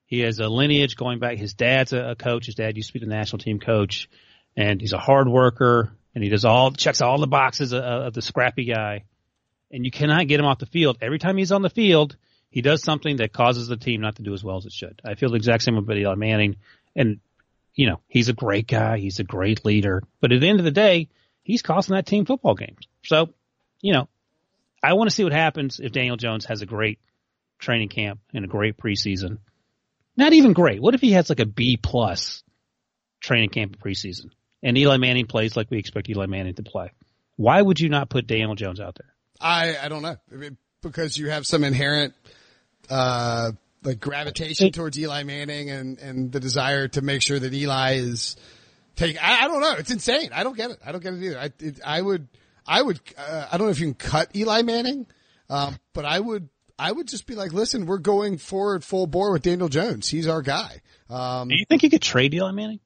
[0.06, 1.38] He has a lineage going back.
[1.38, 2.46] His dad's a, a coach.
[2.46, 4.10] His dad used to be the national team coach,
[4.56, 5.92] and he's a hard worker.
[6.16, 9.04] And he does all checks all the boxes of, of the scrappy guy.
[9.70, 11.00] And you cannot get him off the field.
[11.02, 12.16] Every time he's on the field,
[12.50, 15.02] he does something that causes the team not to do as well as it should.
[15.04, 16.56] I feel the exact same with Eli Manning.
[16.96, 17.20] And,
[17.74, 19.00] you know, he's a great guy.
[19.00, 20.02] He's a great leader.
[20.22, 21.10] But at the end of the day,
[21.44, 22.88] he's costing that team football games.
[23.04, 23.34] So,
[23.82, 24.08] you know,
[24.82, 27.00] I want to see what happens if Daniel Jones has a great
[27.66, 29.40] training camp and a great preseason.
[30.16, 30.82] Not even great.
[30.82, 32.44] What if he has like a B plus
[33.20, 34.30] training camp preseason
[34.64, 36.92] and Eli Manning plays like we expect Eli Manning to play?
[37.36, 39.14] Why would you not put Daniel Jones out there?
[39.42, 40.16] I, I don't know.
[40.82, 42.14] Because you have some inherent,
[42.90, 43.52] uh,
[43.84, 48.38] like gravitation towards Eli Manning and, and the desire to make sure that Eli is
[48.96, 49.74] take, I, I don't know.
[49.78, 50.30] It's insane.
[50.34, 50.80] I don't get it.
[50.86, 51.40] I don't get it either.
[51.40, 52.28] I, it, I would,
[52.66, 55.08] I would, uh, I don't know if you can cut Eli Manning,
[55.50, 59.32] um, but I would I would just be like, listen, we're going forward full bore
[59.32, 60.10] with Daniel Jones.
[60.10, 60.82] He's our guy.
[61.10, 62.80] Um, Do you think you could trade Eli Manning?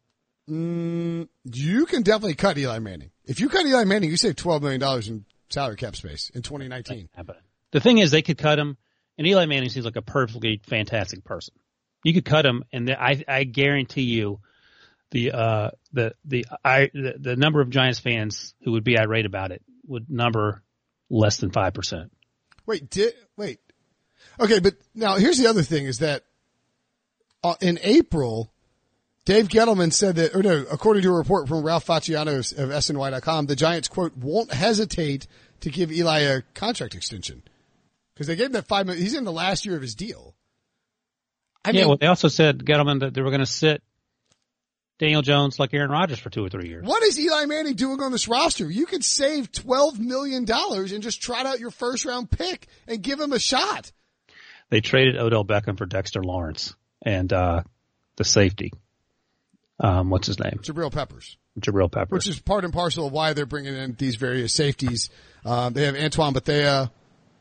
[0.49, 3.11] Mm, you can definitely cut Eli Manning.
[3.25, 7.09] If you cut Eli Manning, you save $12 million in salary cap space in 2019.
[7.71, 8.77] The thing is they could cut him
[9.19, 11.53] and Eli Manning seems like a perfectly fantastic person.
[12.05, 14.39] You could cut him, and I I guarantee you,
[15.11, 19.25] the uh the the I the, the number of Giants fans who would be irate
[19.25, 20.63] about it would number
[21.09, 22.13] less than five percent.
[22.65, 23.59] Wait, did wait?
[24.39, 26.23] Okay, but now here's the other thing: is that
[27.43, 28.51] uh, in April,
[29.25, 33.45] Dave Gettleman said that, or no, according to a report from Ralph Vacchiano of SNY.com,
[33.45, 35.27] the Giants quote won't hesitate
[35.61, 37.43] to give Eli a contract extension
[38.13, 39.03] because they gave him that five million.
[39.03, 40.35] He's in the last year of his deal.
[41.63, 43.83] I yeah, mean, well, they also said Gettleman that they were going to sit
[44.97, 46.85] Daniel Jones like Aaron Rodgers for two or three years.
[46.85, 48.69] What is Eli Manning doing on this roster?
[48.69, 53.01] You could save twelve million dollars and just trot out your first round pick and
[53.01, 53.91] give him a shot.
[54.69, 57.63] They traded Odell Beckham for Dexter Lawrence and uh
[58.17, 58.71] the safety.
[59.79, 60.59] Um, what's his name?
[60.61, 61.37] Jabril Peppers.
[61.59, 62.11] Jabril Peppers.
[62.11, 65.09] Which is part and parcel of why they're bringing in these various safeties.
[65.45, 66.91] Um, they have Antoine Bethea.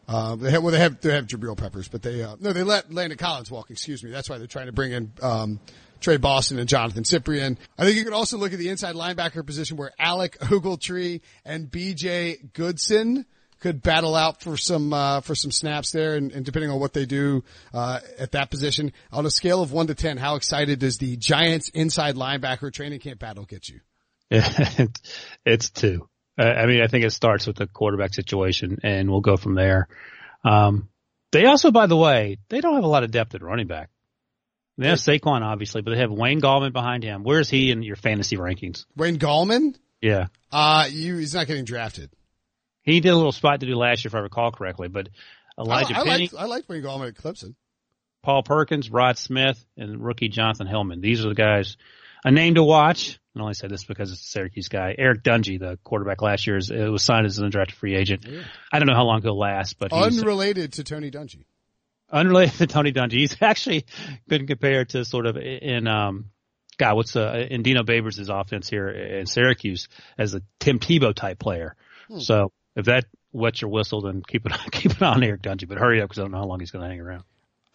[0.07, 2.63] Uh, they have, well, they have, they have Jabril Peppers, but they, uh, no, they
[2.63, 4.11] let Landon Collins walk, excuse me.
[4.11, 5.61] That's why they're trying to bring in, um,
[6.01, 7.57] Tre Boston and Jonathan Cyprien.
[7.77, 11.69] I think you could also look at the inside linebacker position where Alec Ogletree and
[11.71, 13.27] BJ Goodson
[13.61, 16.93] could battle out for some uh, for some snaps there, and, and depending on what
[16.93, 17.45] they do
[17.75, 21.17] uh, at that position, on a scale of one to ten, how excited does the
[21.17, 23.81] Giants inside linebacker training camp battle get you?
[25.45, 26.09] it's two.
[26.37, 29.89] I mean, I think it starts with the quarterback situation, and we'll go from there.
[30.45, 30.89] Um,
[31.33, 33.91] they also, by the way, they don't have a lot of depth at running back.
[34.77, 37.25] They have Saquon, obviously, but they have Wayne Gallman behind him.
[37.25, 38.85] Where is he in your fantasy rankings?
[38.95, 39.75] Wayne Gallman?
[40.01, 40.27] Yeah.
[40.53, 42.11] Uh, you, he's not getting drafted.
[42.89, 45.09] He did a little spot to do last year, if I recall correctly, but
[45.59, 46.23] Elijah I, I Penny.
[46.25, 47.55] Liked, I liked Wayne Gallman at Clemson.
[48.23, 51.01] Paul Perkins, Rod Smith, and rookie Jonathan Hilliman.
[51.01, 51.77] These are the guys.
[52.25, 53.19] A name to watch.
[53.37, 54.95] I only say this because it's a Syracuse guy.
[54.99, 58.27] Eric Dungey, the quarterback last year, is, was signed as an undrafted free agent.
[58.27, 58.43] Yeah.
[58.73, 61.45] I don't know how long he'll last, but unrelated to Tony Dungy
[62.11, 63.13] unrelated to Tony Dungy.
[63.13, 63.85] He's actually
[64.27, 66.27] been compared to sort of in um
[66.79, 71.39] God, what's uh in Dino Babers' offense here in Syracuse as a Tim Tebow type
[71.39, 71.75] player.
[72.09, 72.21] Hmm.
[72.21, 75.69] So if that wets your whistle, then keep it on, keep it on Eric Dungey.
[75.69, 77.25] But hurry up because I don't know how long he's going to hang around.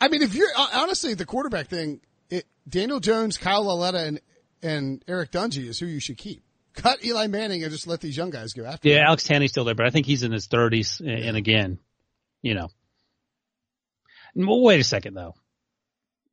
[0.01, 4.21] I mean, if you're uh, honestly the quarterback thing, it, Daniel Jones, Kyle Lauletta, and
[4.63, 6.41] and Eric Dungey is who you should keep.
[6.73, 8.87] Cut Eli Manning and just let these young guys go after.
[8.87, 9.07] Yeah, him.
[9.07, 10.99] Alex Tanney's still there, but I think he's in his thirties.
[10.99, 11.27] And, yeah.
[11.27, 11.79] and again,
[12.41, 12.69] you know,
[14.35, 15.35] well, wait a second though.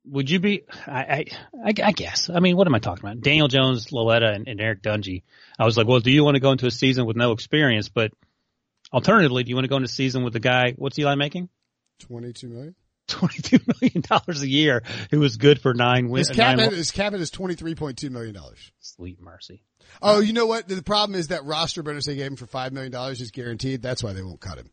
[0.05, 0.63] Would you be?
[0.87, 2.29] I, I, I guess.
[2.33, 3.21] I mean, what am I talking about?
[3.21, 5.21] Daniel Jones, Lauletta, and, and Eric Dungey.
[5.59, 7.89] I was like, well, do you want to go into a season with no experience?
[7.89, 8.11] But
[8.91, 10.73] alternatively, do you want to go into season with the guy?
[10.77, 11.49] What's Eli making?
[11.99, 12.75] Twenty-two million.
[13.07, 14.83] Twenty-two million dollars a year.
[15.11, 16.29] Who was good for nine wins.
[16.29, 18.71] His cap, nine his cap is twenty-three point two million dollars.
[18.79, 19.63] Sweet mercy.
[20.01, 20.67] Oh, you know what?
[20.67, 23.81] The problem is that roster bonus they gave him for five million dollars is guaranteed.
[23.81, 24.69] That's why they won't cut him.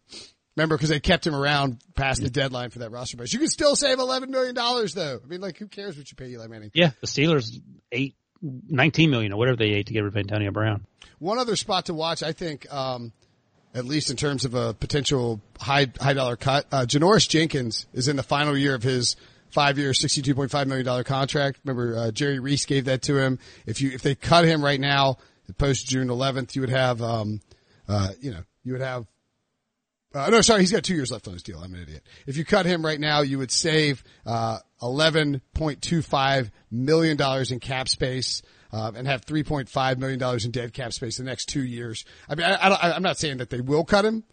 [0.57, 3.33] Remember, because they kept him around past the deadline for that roster bonus.
[3.33, 5.21] You can still save eleven million dollars, though.
[5.23, 6.71] I mean, like, who cares what you pay Eli Manning?
[6.75, 7.61] Yeah, the Steelers
[7.93, 10.85] eight, nineteen million or whatever they ate to get rid of Antonio Brown.
[11.21, 13.13] One other spot to watch, I think, um,
[13.79, 16.67] at least in terms of a potential high high dollar cut.
[16.73, 19.17] Uh, Janoris Jenkins is in the final year of his
[19.51, 21.61] five year, sixty two point five million dollar contract.
[21.65, 23.39] Remember, uh, Jerry Reese gave that to him.
[23.67, 25.19] If you if they cut him right now,
[25.57, 27.41] post June eleventh, you would have, um,
[27.89, 29.07] uh, you know, you would have
[30.15, 31.61] uh, no, sorry, he's got two years left on his deal.
[31.61, 32.03] I'm an idiot.
[32.27, 37.89] If you cut him right now, you would save uh, 11.25 million dollars in cap
[37.89, 38.43] space.
[38.71, 42.05] Uh, and have 3.5 million dollars in dead cap space the next two years.
[42.29, 44.25] I mean, I, I, I'm not saying that they will cut him.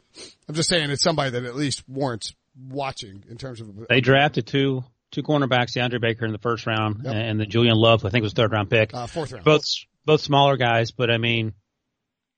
[0.49, 2.33] I'm just saying it's somebody that at least warrants
[2.69, 3.87] watching in terms of.
[3.87, 7.15] They drafted two two cornerbacks, DeAndre Baker in the first round, yep.
[7.15, 8.93] and the Julian Love, I think was third round pick.
[8.93, 9.45] Uh, fourth round.
[9.45, 9.63] Both
[10.05, 11.53] both smaller guys, but I mean,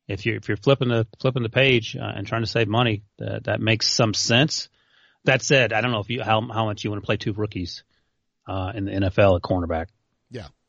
[0.07, 3.03] if you're if you're flipping the flipping the page uh, and trying to save money,
[3.17, 4.69] that that makes some sense.
[5.25, 7.33] That said, I don't know if you how how much you want to play two
[7.33, 7.83] rookies
[8.47, 9.87] uh, in the NFL at cornerback.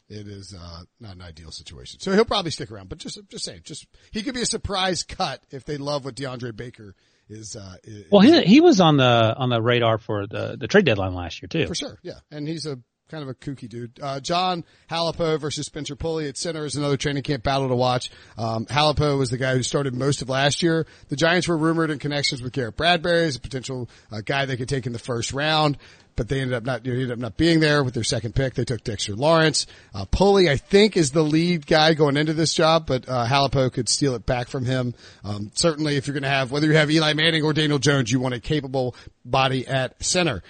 [0.09, 2.01] It is uh, not an ideal situation.
[2.01, 5.03] So he'll probably stick around, but just just saying, just he could be a surprise
[5.03, 6.95] cut if they love what DeAndre Baker
[7.29, 7.57] is.
[7.57, 10.87] Uh, is well, he he was on the on the radar for the the trade
[10.87, 11.67] deadline last year too.
[11.67, 12.79] For sure, yeah, and he's a
[13.09, 13.99] kind of a kooky dude.
[14.01, 18.11] Uh, Jon Halapio versus Spencer Pulley at center is another training camp battle to watch.
[18.37, 20.87] Um, was the guy who started most of last year.
[21.09, 24.57] The Giants were rumored in connections with Garrett Bradbury as a potential uh, guy they
[24.57, 25.79] could take in the first round.
[26.19, 28.35] But they ended up not, you know, ended up not being there with their second
[28.35, 28.53] pick.
[28.53, 29.67] They took Dexter Lawrence.
[29.95, 33.73] Uh, Pulley, I think, is the lead guy going into this job, but, uh, Halapio
[33.73, 34.95] could steal it back from him.
[35.25, 38.13] Um, certainly if you're going to have, whether you have Eli Manning or Daniel Jones,
[38.13, 38.95] you want a capable
[39.25, 40.43] body at center.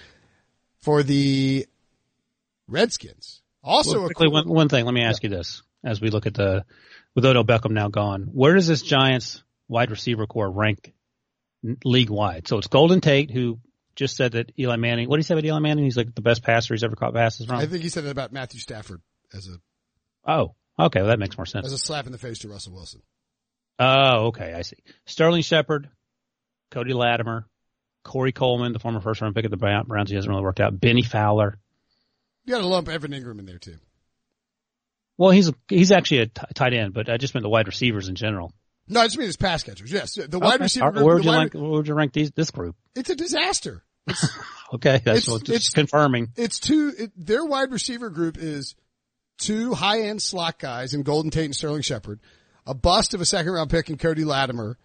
[0.81, 1.67] For the
[2.69, 3.41] Redskins.
[3.63, 4.85] Also, well, quickly, cool, one, one thing.
[4.85, 5.29] Let me ask yeah.
[5.29, 6.63] you this: as we look at the
[7.15, 10.93] with Odell Beckham now gone, where does this Giants wide receiver corps rank
[11.83, 12.47] league wide?
[12.47, 13.59] So it's Golden Tate, who
[13.95, 15.09] just said that Eli Manning.
[15.09, 15.83] What did he say about Eli Manning?
[15.83, 17.57] He's like the best passer he's ever caught passes from.
[17.57, 19.01] I think he said that about Matthew Stafford
[19.33, 19.59] as a
[20.29, 21.65] oh, okay, well, that makes more sense.
[21.65, 23.01] as a slap in the face to Russell Wilson.
[23.79, 24.77] Oh, okay, I see.
[25.05, 25.89] Sterling Shepard,
[26.71, 27.45] Cody Latimer,
[28.03, 30.79] Corey Coleman, the former first round pick of the Browns, he hasn't really worked out.
[30.79, 31.57] Bennie Fowler.
[32.45, 33.77] You got to lump Evan Engram in there too.
[35.17, 37.67] Well, he's a, he's actually a t- tight end, but I just meant the wide
[37.67, 38.53] receivers in general.
[38.89, 39.91] No, I just mean his pass catchers.
[39.91, 40.87] Yes, the wide receiver.
[40.91, 41.53] Right, Where would you like?
[41.53, 42.75] Where would you rank these this group?
[42.95, 43.83] It's a disaster.
[44.71, 46.29] Okay, that's It's- it's- just confirming.
[46.35, 46.93] It's two.
[46.95, 48.75] It, their wide receiver group is
[49.39, 52.19] two high end slot guys in Golden Tate and Sterling Shepard,
[52.67, 54.77] a bust of a second round pick in Cody Latimer,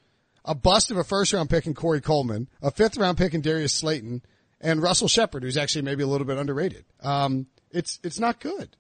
[0.43, 3.43] a bust of a first round pick in Corey Coleman, a fifth round pick in
[3.43, 4.23] Darius Slayton,
[4.59, 6.87] and Russell Shepard, who's actually maybe a little bit underrated.
[7.03, 8.75] Um, it's it's not good.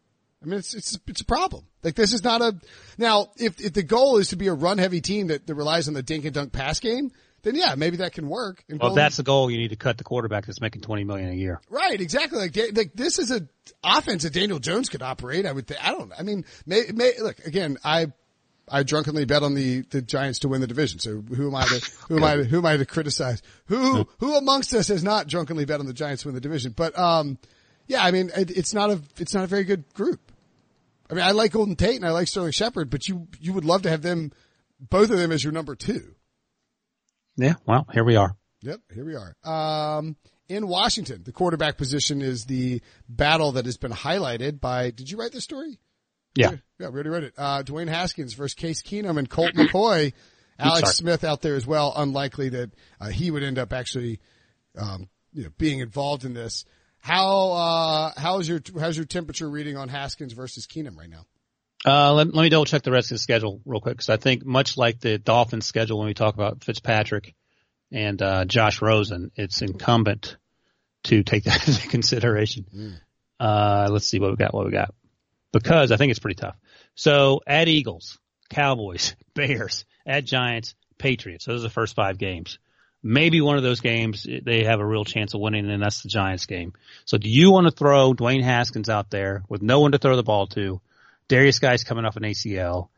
[0.44, 1.64] I mean, it's it's it's a problem.
[1.82, 2.54] Like this is not a
[2.98, 3.28] now.
[3.36, 5.94] If if the goal is to be a run heavy team that, that relies on
[5.94, 7.12] the dink and dunk pass game,
[7.44, 8.64] then yeah, maybe that can work.
[8.68, 9.50] And Well, if that's the goal.
[9.50, 11.60] You need to cut the quarterback that's making twenty million a year.
[11.70, 12.38] Right, exactly.
[12.38, 13.46] Like, like this is a
[13.84, 15.46] offense that Daniel Jones could operate.
[15.46, 15.86] I would think.
[15.86, 16.12] I don't.
[16.18, 17.76] I mean, may, may, look again.
[17.84, 18.12] I
[18.68, 20.98] I drunkenly bet on the the Giants to win the division.
[20.98, 23.42] So who am I to who am I to, who am I to criticize?
[23.66, 26.72] Who who amongst us has not drunkenly bet on the Giants to win the division?
[26.74, 27.38] But um,
[27.86, 28.02] yeah.
[28.02, 30.23] I mean, it, it's not a it's not a very good group.
[31.14, 33.64] I mean, I like Golden Tate and I like Sterling Shepard, but you you would
[33.64, 34.32] love to have them
[34.80, 36.16] both of them as your number two.
[37.36, 37.54] Yeah.
[37.66, 38.36] Well, here we are.
[38.62, 39.36] Yep, here we are.
[39.44, 40.16] Um,
[40.48, 44.90] in Washington, the quarterback position is the battle that has been highlighted by.
[44.90, 45.78] Did you write this story?
[46.34, 46.56] Yeah.
[46.80, 47.34] yeah, we already read it.
[47.38, 50.14] Uh, Dwayne Haskins versus Case Keenum and Colt McCoy.
[50.58, 50.96] Alex.
[50.96, 51.92] Smith out there as well.
[51.94, 54.18] Unlikely that uh, he would end up actually,
[54.76, 56.64] um, you know, being involved in this.
[57.04, 61.26] How uh, how's your how's your temperature reading on Haskins versus Keenum right now?
[61.84, 64.16] Uh, let, let me double check the rest of the schedule real quick because I
[64.16, 67.34] think much like the Dolphins schedule when we talk about Fitzpatrick
[67.92, 70.38] and uh, Josh Rosen, it's incumbent
[71.04, 72.64] to take that into consideration.
[73.38, 74.54] Uh, let's see what we got.
[74.54, 74.94] What we got
[75.52, 76.56] because I think it's pretty tough.
[76.94, 81.44] So at Eagles, Cowboys, Bears, at Giants, Patriots.
[81.44, 82.58] Those are the first five games.
[83.06, 86.08] Maybe one of those games they have a real chance of winning, and that's the
[86.08, 86.72] Giants game.
[87.04, 90.16] So do you want to throw Dwayne Haskins out there with no one to throw
[90.16, 90.80] the ball to?
[91.28, 92.88] Derrius Guice coming off an ACL,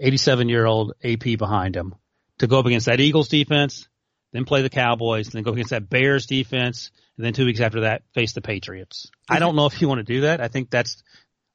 [0.00, 1.94] 87 year old AP behind him
[2.38, 3.86] to go up against that Eagles defense,
[4.32, 7.82] then play the Cowboys, then go against that Bears defense, and then two weeks after
[7.82, 9.10] that face the Patriots.
[9.28, 10.40] I don't know if you want to do that.
[10.40, 11.02] I think that's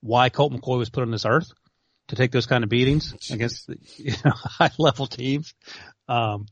[0.02, 1.52] why Colt McCoy was put on this earth
[2.10, 5.54] to take those kind of beatings against the, you know, high level teams.
[6.08, 6.46] Um,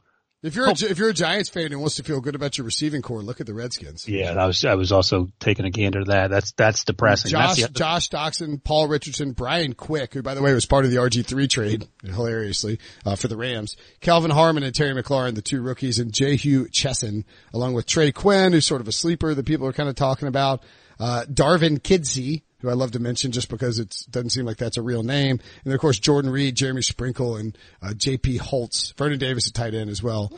[0.44, 2.66] If you're a, if you're a Giants fan and wants to feel good about your
[2.66, 4.08] receiving corps, look at the Redskins.
[4.10, 6.30] yeah, I was I was also taking a gander to that.
[6.30, 7.32] That's that's depressing.
[7.32, 10.92] Josh, that's Josh Doctson, Paul Richardson, Brian Quick, who by the way was part of
[10.92, 13.78] the RG3 trade, hilariously, uh, for the Rams.
[14.02, 17.24] Kelvin Harmon and Terry McLaurin, the two rookies, and Jehu Chesson,
[17.54, 20.28] along with Trey Quinn, who's sort of a sleeper that people are kind of talking
[20.28, 20.62] about.
[21.00, 24.78] Uh, Darvin Kidsy, who I love to mention just because it doesn't seem like that's
[24.78, 25.32] a real name.
[25.40, 29.54] And then of course Jordan Reed, Jeremy Sprinkle, and, uh, JP Holtz, Vernon Davis at
[29.54, 30.32] tight end as well.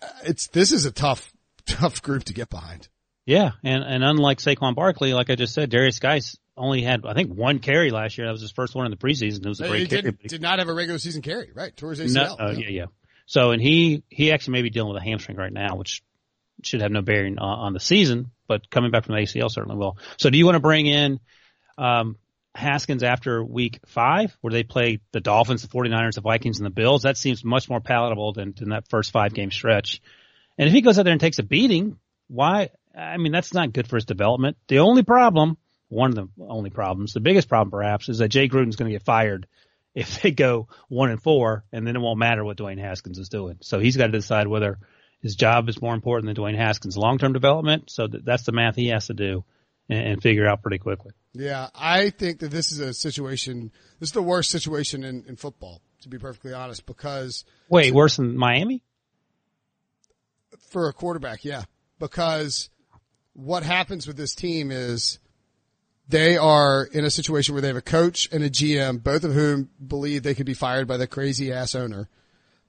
[0.00, 1.30] Uh, It's, this is a tough,
[1.66, 2.88] tough group to get behind.
[3.26, 7.12] Yeah, and and unlike Saquon Barkley, like I just said, Derrius Guice only had I
[7.12, 8.28] think one carry last year.
[8.28, 9.44] That was his first one in the preseason.
[9.44, 10.02] It was a He great carry.
[10.02, 11.76] did, did not have a regular season carry, right?
[11.76, 12.14] Towards ACL.
[12.14, 12.84] No, uh, yeah, yeah.
[13.26, 16.04] So, and he he actually may be dealing with a hamstring right now, which
[16.62, 19.76] should have no bearing on, on the season, but coming back from the ACL certainly
[19.76, 19.98] will.
[20.18, 21.18] So, do you want to bring in
[21.78, 22.16] um,
[22.54, 26.70] Haskins after week five, where they play the Dolphins, the 49ers, the Vikings, and the
[26.70, 27.02] Bills?
[27.02, 30.00] That seems much more palatable than, than that first five game stretch.
[30.58, 31.98] And if he goes out there and takes a beating,
[32.28, 32.70] why?
[32.96, 34.56] I mean, that's not good for his development.
[34.68, 35.58] The only problem,
[35.88, 38.94] one of the only problems, the biggest problem perhaps, is that Jay Gruden's going to
[38.94, 39.46] get fired
[39.94, 43.28] if they go one and four, and then it won't matter what Dwayne Haskins is
[43.28, 43.58] doing.
[43.62, 44.78] So he's got to decide whether
[45.22, 47.90] his job is more important than Dwayne Haskins' long-term development.
[47.90, 49.44] So that's the math he has to do
[49.88, 51.12] and, and figure out pretty quickly.
[51.38, 53.72] Yeah, I think that this is a situation.
[54.00, 58.16] This is the worst situation in, in football, to be perfectly honest, because Wait, worse
[58.16, 58.82] than Miami?
[60.68, 61.64] for a quarterback, yeah,
[61.98, 62.70] because
[63.32, 65.18] what happens with this team is
[66.08, 69.32] they are in a situation where they have a coach and a GM, both of
[69.32, 72.08] whom believe they could be fired by the crazy ass owner.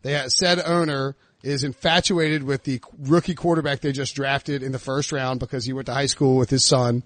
[0.02, 5.12] They said owner is infatuated with the rookie quarterback they just drafted in the first
[5.12, 7.04] round because he went to high school with his son.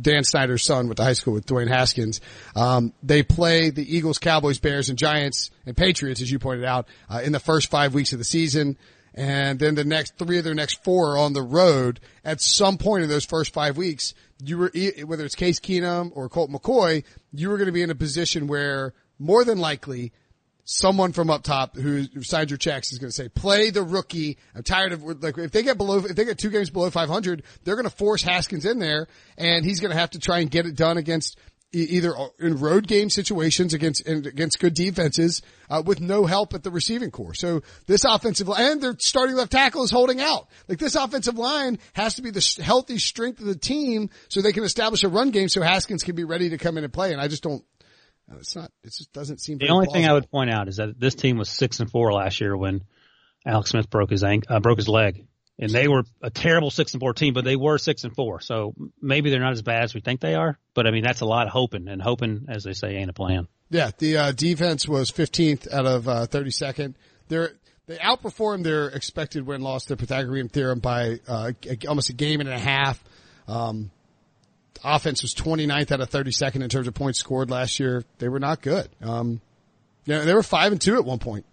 [0.00, 2.20] Dan Snyder's son went to high school with Dwayne Haskins.
[2.54, 6.88] Um, they play the Eagles, Cowboys, Bears, and Giants and Patriots, as you pointed out,
[7.08, 8.76] uh, in the first five weeks of the season.
[9.14, 12.00] And then the next three of their next four are on the road.
[12.24, 14.12] At some point in those first five weeks,
[14.44, 14.72] you were,
[15.06, 18.46] whether it's Case Keenum or Colt McCoy, you were going to be in a position
[18.46, 20.12] where more than likely
[20.66, 24.36] someone from up top who signed your checks is going to say, play the rookie.
[24.54, 27.44] I'm tired of, like, if they get below, if they get two games below 500,
[27.64, 29.06] they're going to force Haskins in there
[29.38, 31.38] and he's going to have to try and get it done against
[31.72, 36.70] either in road game situations against against good defenses uh, with no help at the
[36.70, 37.34] receiving corps.
[37.34, 40.48] So this offensive line and their starting left tackle is holding out.
[40.68, 44.52] Like this offensive line has to be the healthy strength of the team so they
[44.52, 47.12] can establish a run game so Haskins can be ready to come in and play.
[47.12, 47.64] And I just don't.
[48.38, 48.70] It's not.
[48.82, 49.58] It just doesn't seem.
[49.58, 50.02] The only plausible.
[50.02, 52.56] thing I would point out is that this team was six and four last year
[52.56, 52.82] when
[53.46, 55.26] Alex Smith broke his ankle, uh, broke his leg
[55.58, 58.40] and they were a terrible six and four team, but they were six and four.
[58.40, 60.58] So maybe they're not as bad as we think they are.
[60.74, 63.14] But I mean, that's a lot of hoping, and hoping, as they say, ain't a
[63.14, 63.48] plan.
[63.70, 66.94] Yeah, the uh, defense was 15th out of uh, 32nd.
[67.28, 67.52] They're
[67.86, 71.52] they outperformed their expected win loss, the Pythagorean theorem, by uh,
[71.88, 73.02] almost a game and a half.
[73.46, 73.92] Um,
[74.84, 78.04] offense was 29th out of 32nd in terms of points scored last year.
[78.18, 78.88] They were not good.
[79.02, 79.40] Um,
[80.04, 81.44] yeah, they were five and two at one point.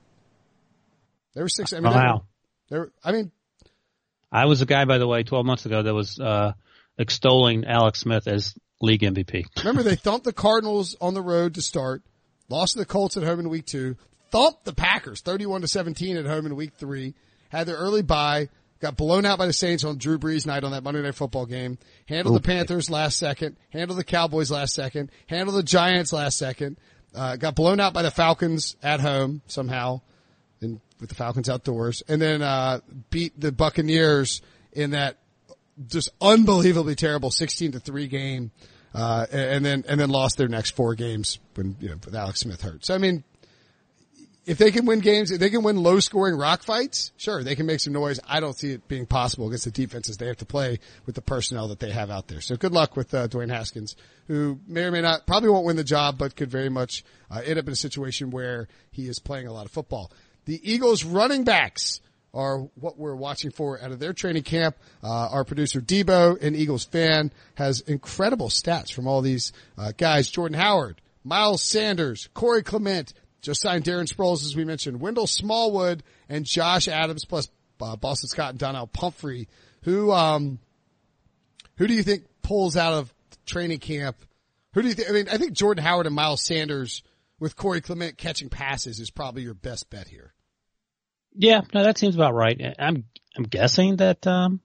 [1.33, 1.73] They were six.
[1.73, 2.25] I mean, wow.
[2.69, 3.31] They were, I mean,
[4.31, 6.53] I was a guy, by the way, 12 months ago that was uh,
[6.97, 9.45] extolling Alex Smith as league MVP.
[9.59, 12.03] Remember, they thumped the Cardinals on the road to start,
[12.49, 13.95] lost to the Colts at home in week two,
[14.31, 17.13] thumped the Packers 31 to 17 at home in week three,
[17.49, 18.49] had their early bye,
[18.83, 21.45] got blown out by the Saints on Drew Brees night on that Monday Night Football
[21.45, 26.37] game, handled the Panthers last second, handled the Cowboys last second, handled the Giants last
[26.37, 26.77] second,
[27.15, 30.01] uh, got blown out by the Falcons at home somehow,
[30.59, 34.41] and with the Falcons outdoors, and then uh, beat the Buccaneers
[34.73, 35.17] in that
[35.87, 38.51] just unbelievably terrible sixteen to three game,
[38.93, 42.41] uh, and then and then lost their next four games when you know with Alex
[42.41, 42.83] Smith hurt.
[42.83, 43.23] So I mean,
[44.45, 47.55] if they can win games, if they can win low scoring rock fights, sure they
[47.55, 48.19] can make some noise.
[48.27, 51.21] I don't see it being possible against the defenses they have to play with the
[51.21, 52.41] personnel that they have out there.
[52.41, 53.95] So good luck with uh, Dwayne Haskins,
[54.27, 57.41] who may or may not probably won't win the job, but could very much uh,
[57.45, 60.11] end up in a situation where he is playing a lot of football.
[60.45, 62.01] The Eagles running backs
[62.33, 64.75] are what we're watching for out of their training camp.
[65.03, 70.29] Uh, our producer Debo, an Eagles fan, has incredible stats from all these uh, guys.
[70.29, 73.13] Jordan Howard, Miles Sanders, Corey Clement,
[73.43, 78.29] just signed Darren Sproles, as we mentioned, Wendell Smallwood, and Josh Adams, plus uh, Boston
[78.29, 79.47] Scott and Donnell Pumphrey.
[79.83, 80.59] Who, um,
[81.77, 83.13] who do you think pulls out of
[83.45, 84.15] training camp?
[84.73, 85.09] Who do you think?
[85.09, 87.03] I mean, I think Jordan Howard and Miles Sanders
[87.39, 90.33] with Corey Clement catching passes is probably your best bet here.
[91.35, 92.59] Yeah, no, that seems about right.
[92.79, 94.61] I'm I'm guessing that um,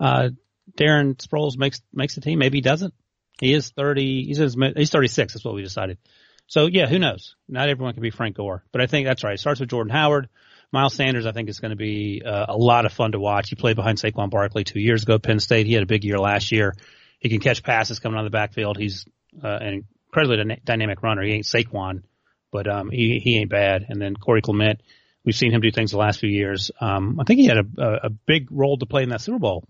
[0.00, 0.30] uh,
[0.76, 2.40] Darren Sproles makes makes the team.
[2.40, 2.92] Maybe he doesn't.
[3.40, 4.24] He is thirty.
[4.24, 5.34] He's he's thirty six.
[5.34, 5.98] That's what we decided.
[6.46, 7.36] So yeah, who knows?
[7.48, 9.34] Not everyone can be Frank Gore, but I think that's right.
[9.34, 10.28] It starts with Jordan Howard.
[10.72, 13.48] Miles Sanders, I think, is going to be uh, a lot of fun to watch.
[13.48, 15.66] He played behind Saquon Barkley two years ago, at Penn State.
[15.66, 16.74] He had a big year last year.
[17.20, 18.76] He can catch passes coming out of the backfield.
[18.76, 19.06] He's
[19.42, 21.22] uh, an incredibly dynamic runner.
[21.22, 22.02] He ain't Saquon,
[22.50, 23.86] but um, he he ain't bad.
[23.88, 24.80] And then Corey Clement,
[25.24, 26.72] we've seen him do things the last few years.
[26.80, 29.38] Um, I think he had a, a, a big role to play in that Super
[29.38, 29.64] Bowl.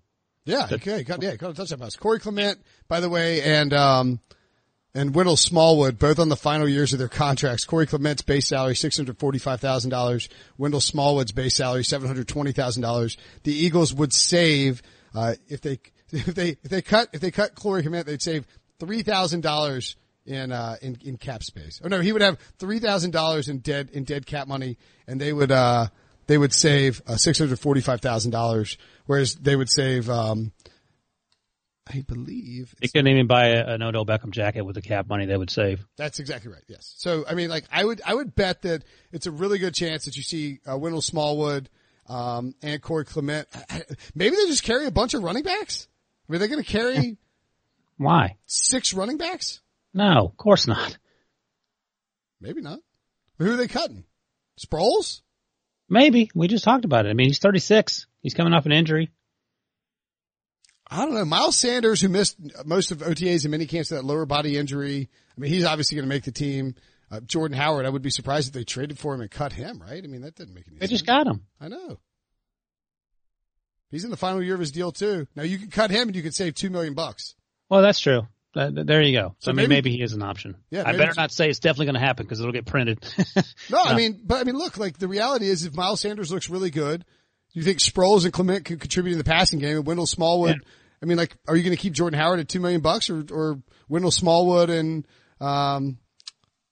[0.47, 1.97] Yeah, okay, got, yeah, got a touchdown pass.
[1.97, 2.59] Corey Clement,
[2.89, 4.21] by the way, and um,
[4.95, 7.65] and Wendell Smallwood, both on the final years of their contracts.
[7.65, 10.29] Corey Clement's base salary six hundred forty-five thousand dollars.
[10.57, 13.17] Wendell Smallwood's base salary seven hundred twenty thousand dollars.
[13.43, 14.83] The Eagles would save
[15.15, 15.81] uh, if they
[16.13, 18.47] if they if they cut if they cut Corey Clement, they'd save
[18.79, 21.81] three thousand dollars in uh in in cap space.
[21.85, 25.21] Oh no, he would have three thousand dollars in dead in dead cap money, and
[25.21, 25.89] they would uh
[26.27, 30.53] they would save uh, six hundred forty five thousand dollars, whereas they would save um
[31.87, 35.27] I believe they couldn't even buy a, an Odell Beckham jacket with the cap money
[35.27, 35.85] they would save.
[35.97, 36.63] That's exactly right.
[36.67, 36.95] Yes.
[36.97, 40.07] So I mean, like I would I would bet that it's a really good chance
[40.07, 41.69] that you see uh, Wendell Smallwood
[42.07, 43.49] um and Corey Clement.
[44.15, 45.87] Maybe they just carry a bunch of running backs.
[46.29, 47.19] I mean, they're going to carry.
[47.99, 48.39] Why?
[48.47, 49.61] Six running backs?
[49.93, 50.97] No, of course not.
[52.41, 52.81] Maybe not.
[53.39, 54.05] Who are they cutting?
[54.59, 55.21] Sproles?
[55.89, 56.31] Maybe.
[56.35, 57.11] We just talked about it.
[57.11, 58.07] I mean, he's 36.
[58.23, 59.11] He's coming off an injury.
[60.95, 61.25] I don't know.
[61.25, 65.09] Miles Sanders, who missed most of OTAs and mini camps that lower body injury.
[65.37, 66.77] I mean, he's obviously going to make the team.
[67.11, 69.83] Uh, Jordan Howard, I would be surprised if they traded for him and cut him,
[69.83, 70.03] right?
[70.03, 70.91] I mean, that didn't make any they sense.
[70.91, 71.43] They just got him.
[71.61, 71.99] I know.
[73.91, 75.27] He's in the final year of his deal too.
[75.35, 77.35] Now you can cut him and you could save two million bucks.
[77.69, 78.23] Well, that's true.
[78.57, 79.35] Uh, there you go.
[79.41, 80.57] So, I mean, maybe, maybe, he is an option.
[80.71, 83.05] Yeah, I better not say it's definitely going to happen because it'll get printed.
[83.35, 86.31] no, no, I mean, but I mean, look, like the reality is, if Miles Sanders
[86.31, 87.05] looks really good,
[87.53, 90.61] you think Sproles and Clement could contribute in the passing game, and Wendell Smallwood.
[90.63, 90.71] Yeah.
[91.05, 93.23] I mean, like, are you going to keep Jordan Howard at two million bucks, or
[93.31, 95.07] or Wendell Smallwood and
[95.39, 95.99] um,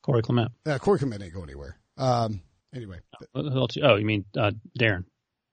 [0.01, 0.53] Corey Clement?
[0.65, 1.77] Yeah, Corey Clement ain't going anywhere.
[1.99, 2.41] Um,
[2.75, 3.01] anyway.
[3.35, 5.05] Oh, you mean uh, Darren?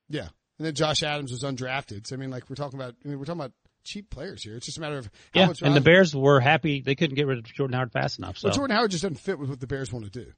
[0.07, 2.07] Yeah, and then Josh Adams was undrafted.
[2.07, 2.95] So I mean, like, we're talking about.
[3.03, 3.51] I mean, we're talking about
[3.83, 4.55] cheap players here.
[4.55, 5.47] It's just a matter of yeah.
[5.47, 8.37] much and the Bears were happy they couldn't get rid of Jordan Howard fast enough.
[8.37, 10.31] So well, Jordan Howard just doesn't fit with what the Bears want to do.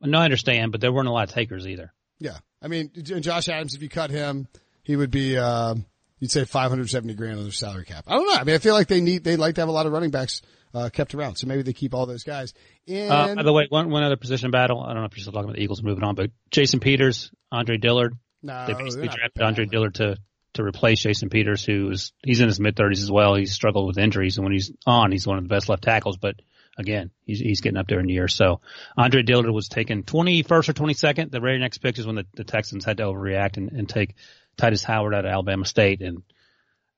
[0.00, 1.92] No, I understand, but there weren't a lot of takers either.
[2.18, 2.38] Yeah.
[2.62, 4.48] I mean, Josh Adams, if you cut him,
[4.82, 5.74] he would be, uh,
[6.20, 8.04] you'd say 570 grand on their salary cap.
[8.06, 8.34] I don't know.
[8.34, 10.10] I mean, I feel like they need, they like to have a lot of running
[10.10, 10.42] backs,
[10.72, 11.36] uh, kept around.
[11.36, 12.54] So maybe they keep all those guys.
[12.86, 14.80] And, uh, by the way, one, one other position battle.
[14.80, 17.32] I don't know if you're still talking about the Eagles moving on, but Jason Peters,
[17.50, 18.14] Andre Dillard.
[18.42, 19.44] no, They basically drafted bad.
[19.44, 20.16] Andre Dillard to,
[20.54, 23.34] to replace Jason Peters, who's, he's in his mid thirties as well.
[23.34, 26.18] He's struggled with injuries and when he's on, he's one of the best left tackles,
[26.18, 26.36] but
[26.78, 28.34] again, he's, he's getting up there in years.
[28.34, 28.60] So
[28.96, 31.30] Andre Dillard was taken 21st or 22nd.
[31.30, 34.14] The very next pick is when the, the Texans had to overreact and, and take
[34.60, 36.22] Tytus Howard out of Alabama State and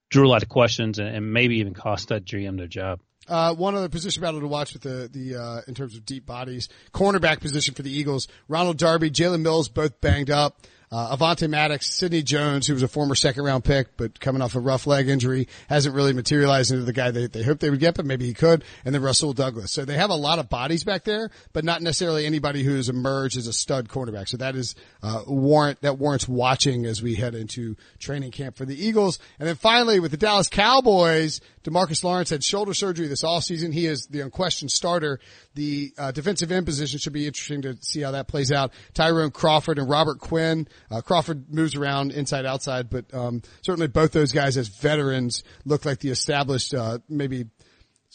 [0.09, 2.99] drew a lot of questions and, and maybe even cost that GM their job.
[3.27, 6.25] Uh, one other position battle to watch with the, the, uh, in terms of deep
[6.25, 10.59] bodies, cornerback position for the Eagles, Ronald Darby, Jalen Mills, both banged up.
[10.93, 14.53] Uh, Avonte Maddox, Sidney Jones, who was a former second round pick, but coming off
[14.53, 17.79] a rough leg injury, hasn't really materialized into the guy they, they hoped they would
[17.79, 18.63] get, but maybe he could.
[18.85, 19.71] And then Rasul Douglas.
[19.71, 23.37] So they have a lot of bodies back there, but not necessarily anybody who's emerged
[23.37, 24.27] as a stud cornerback.
[24.27, 28.65] So that is, uh, warrant, that warrants watching as we head into training camp for
[28.65, 29.17] the Eagles.
[29.39, 33.73] And then finally with the Dallas Cowboys, Demarcus Lawrence had shoulder surgery this offseason.
[33.73, 35.19] He is the unquestioned starter.
[35.55, 38.73] The uh, defensive end position should be interesting to see how that plays out.
[38.93, 40.67] Tyrone Crawford and Robert Quinn.
[40.89, 45.85] Uh, Crawford moves around inside outside, but um, certainly both those guys as veterans look
[45.85, 47.45] like the established, uh, maybe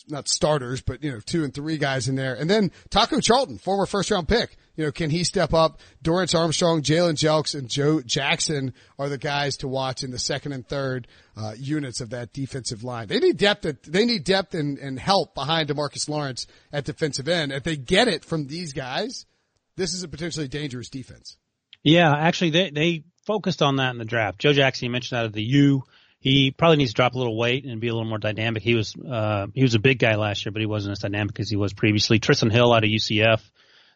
[0.09, 2.34] not starters, but you know, two and three guys in there.
[2.34, 4.57] And then Taco Charlton, former first round pick.
[4.79, 5.81] You know, can he step up?
[6.05, 10.53] Dorance Armstrong, Jalen Jelks, and Joe Jackson are the guys to watch in the second
[10.53, 13.09] and third uh, units of that defensive line.
[13.09, 13.66] They need depth.
[13.66, 17.51] At, they need depth and, and help behind Demarcus Lawrence at defensive end.
[17.51, 19.26] If they get it from these guys,
[19.74, 21.37] this is a potentially dangerous defense.
[21.83, 24.39] Yeah, actually they, they focused on that in the draft.
[24.39, 25.83] Joe Jackson, you mentioned out of the U.
[26.20, 28.62] He probably needs to drop a little weight and be a little more dynamic.
[28.62, 31.41] He was, uh, he was a big guy last year, but he wasn't as dynamic
[31.41, 32.20] as he was previously.
[32.20, 33.41] Trysten Hill out of UCF.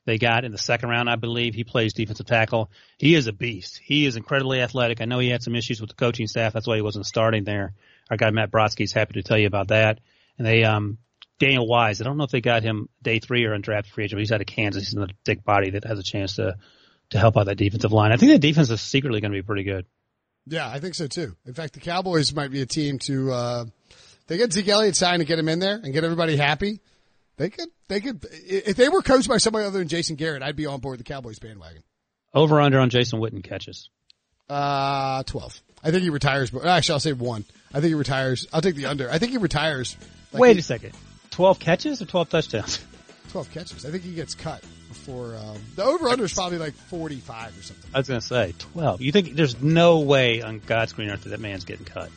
[0.05, 1.55] They got in the second round, I believe.
[1.55, 2.70] He plays defensive tackle.
[2.98, 3.80] He is a beast.
[3.82, 5.00] He is incredibly athletic.
[5.00, 6.53] I know he had some issues with the coaching staff.
[6.53, 7.74] That's why he wasn't starting there.
[8.11, 10.00] Our guy Matt Brodsky is happy to tell you about that.
[10.38, 10.98] And they, um,
[11.38, 14.16] Daniel Wise, I don't know if they got him day three or undrafted free agent,
[14.16, 14.84] but he's out of Kansas.
[14.84, 16.57] He's another thick body that has a chance to,
[17.11, 18.12] to help out that defensive line.
[18.12, 19.86] I think that defense is secretly going to be pretty good.
[20.46, 21.36] Yeah, I think so too.
[21.46, 23.64] In fact, the Cowboys might be a team to, uh,
[24.26, 26.80] they get Zeke Elliott signed and get him in there and get everybody happy.
[27.37, 30.57] They could, they could, if they were coached by somebody other than Jason Garrett, I'd
[30.57, 31.83] be on board the Cowboys bandwagon.
[32.35, 33.89] Over under on Jason Witten catches.
[34.49, 35.62] Uh, 12.
[35.83, 37.45] I think he retires, but actually I'll say one.
[37.70, 38.47] I think he retires.
[38.53, 39.11] I'll take the under.
[39.11, 39.97] I think he retires.
[40.33, 40.93] like Wait he- a second.
[41.30, 42.80] 12 catches or 12 touchdowns?
[43.30, 43.87] 12 catches.
[43.87, 47.62] I think he gets cut before, um, the over under is probably like 45 or
[47.62, 47.91] something.
[47.95, 49.01] I was going to say 12.
[49.01, 52.11] You think there's no way on God's green earth that that man's getting cut?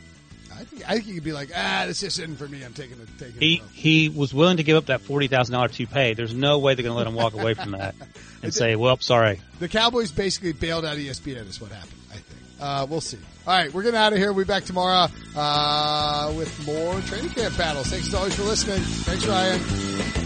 [0.58, 2.64] I think, I think he could be like, ah, this just isn't for me.
[2.64, 3.62] I'm taking it, taking He it.
[3.74, 6.14] he was willing to give up that forty thousand dollar toupee.
[6.14, 7.96] There's no way they're going to let him walk away from that
[8.44, 12.26] and say, "Well, sorry." The Cowboys basically bailed out ESPN is what happened, I think.
[12.60, 13.18] Uh, we'll see.
[13.46, 14.32] All right, we're getting out of here.
[14.34, 17.88] We'll be back tomorrow, uh, with more training camp battles.
[17.88, 18.80] Thanks as always for listening.
[18.82, 20.25] Thanks, Ryan.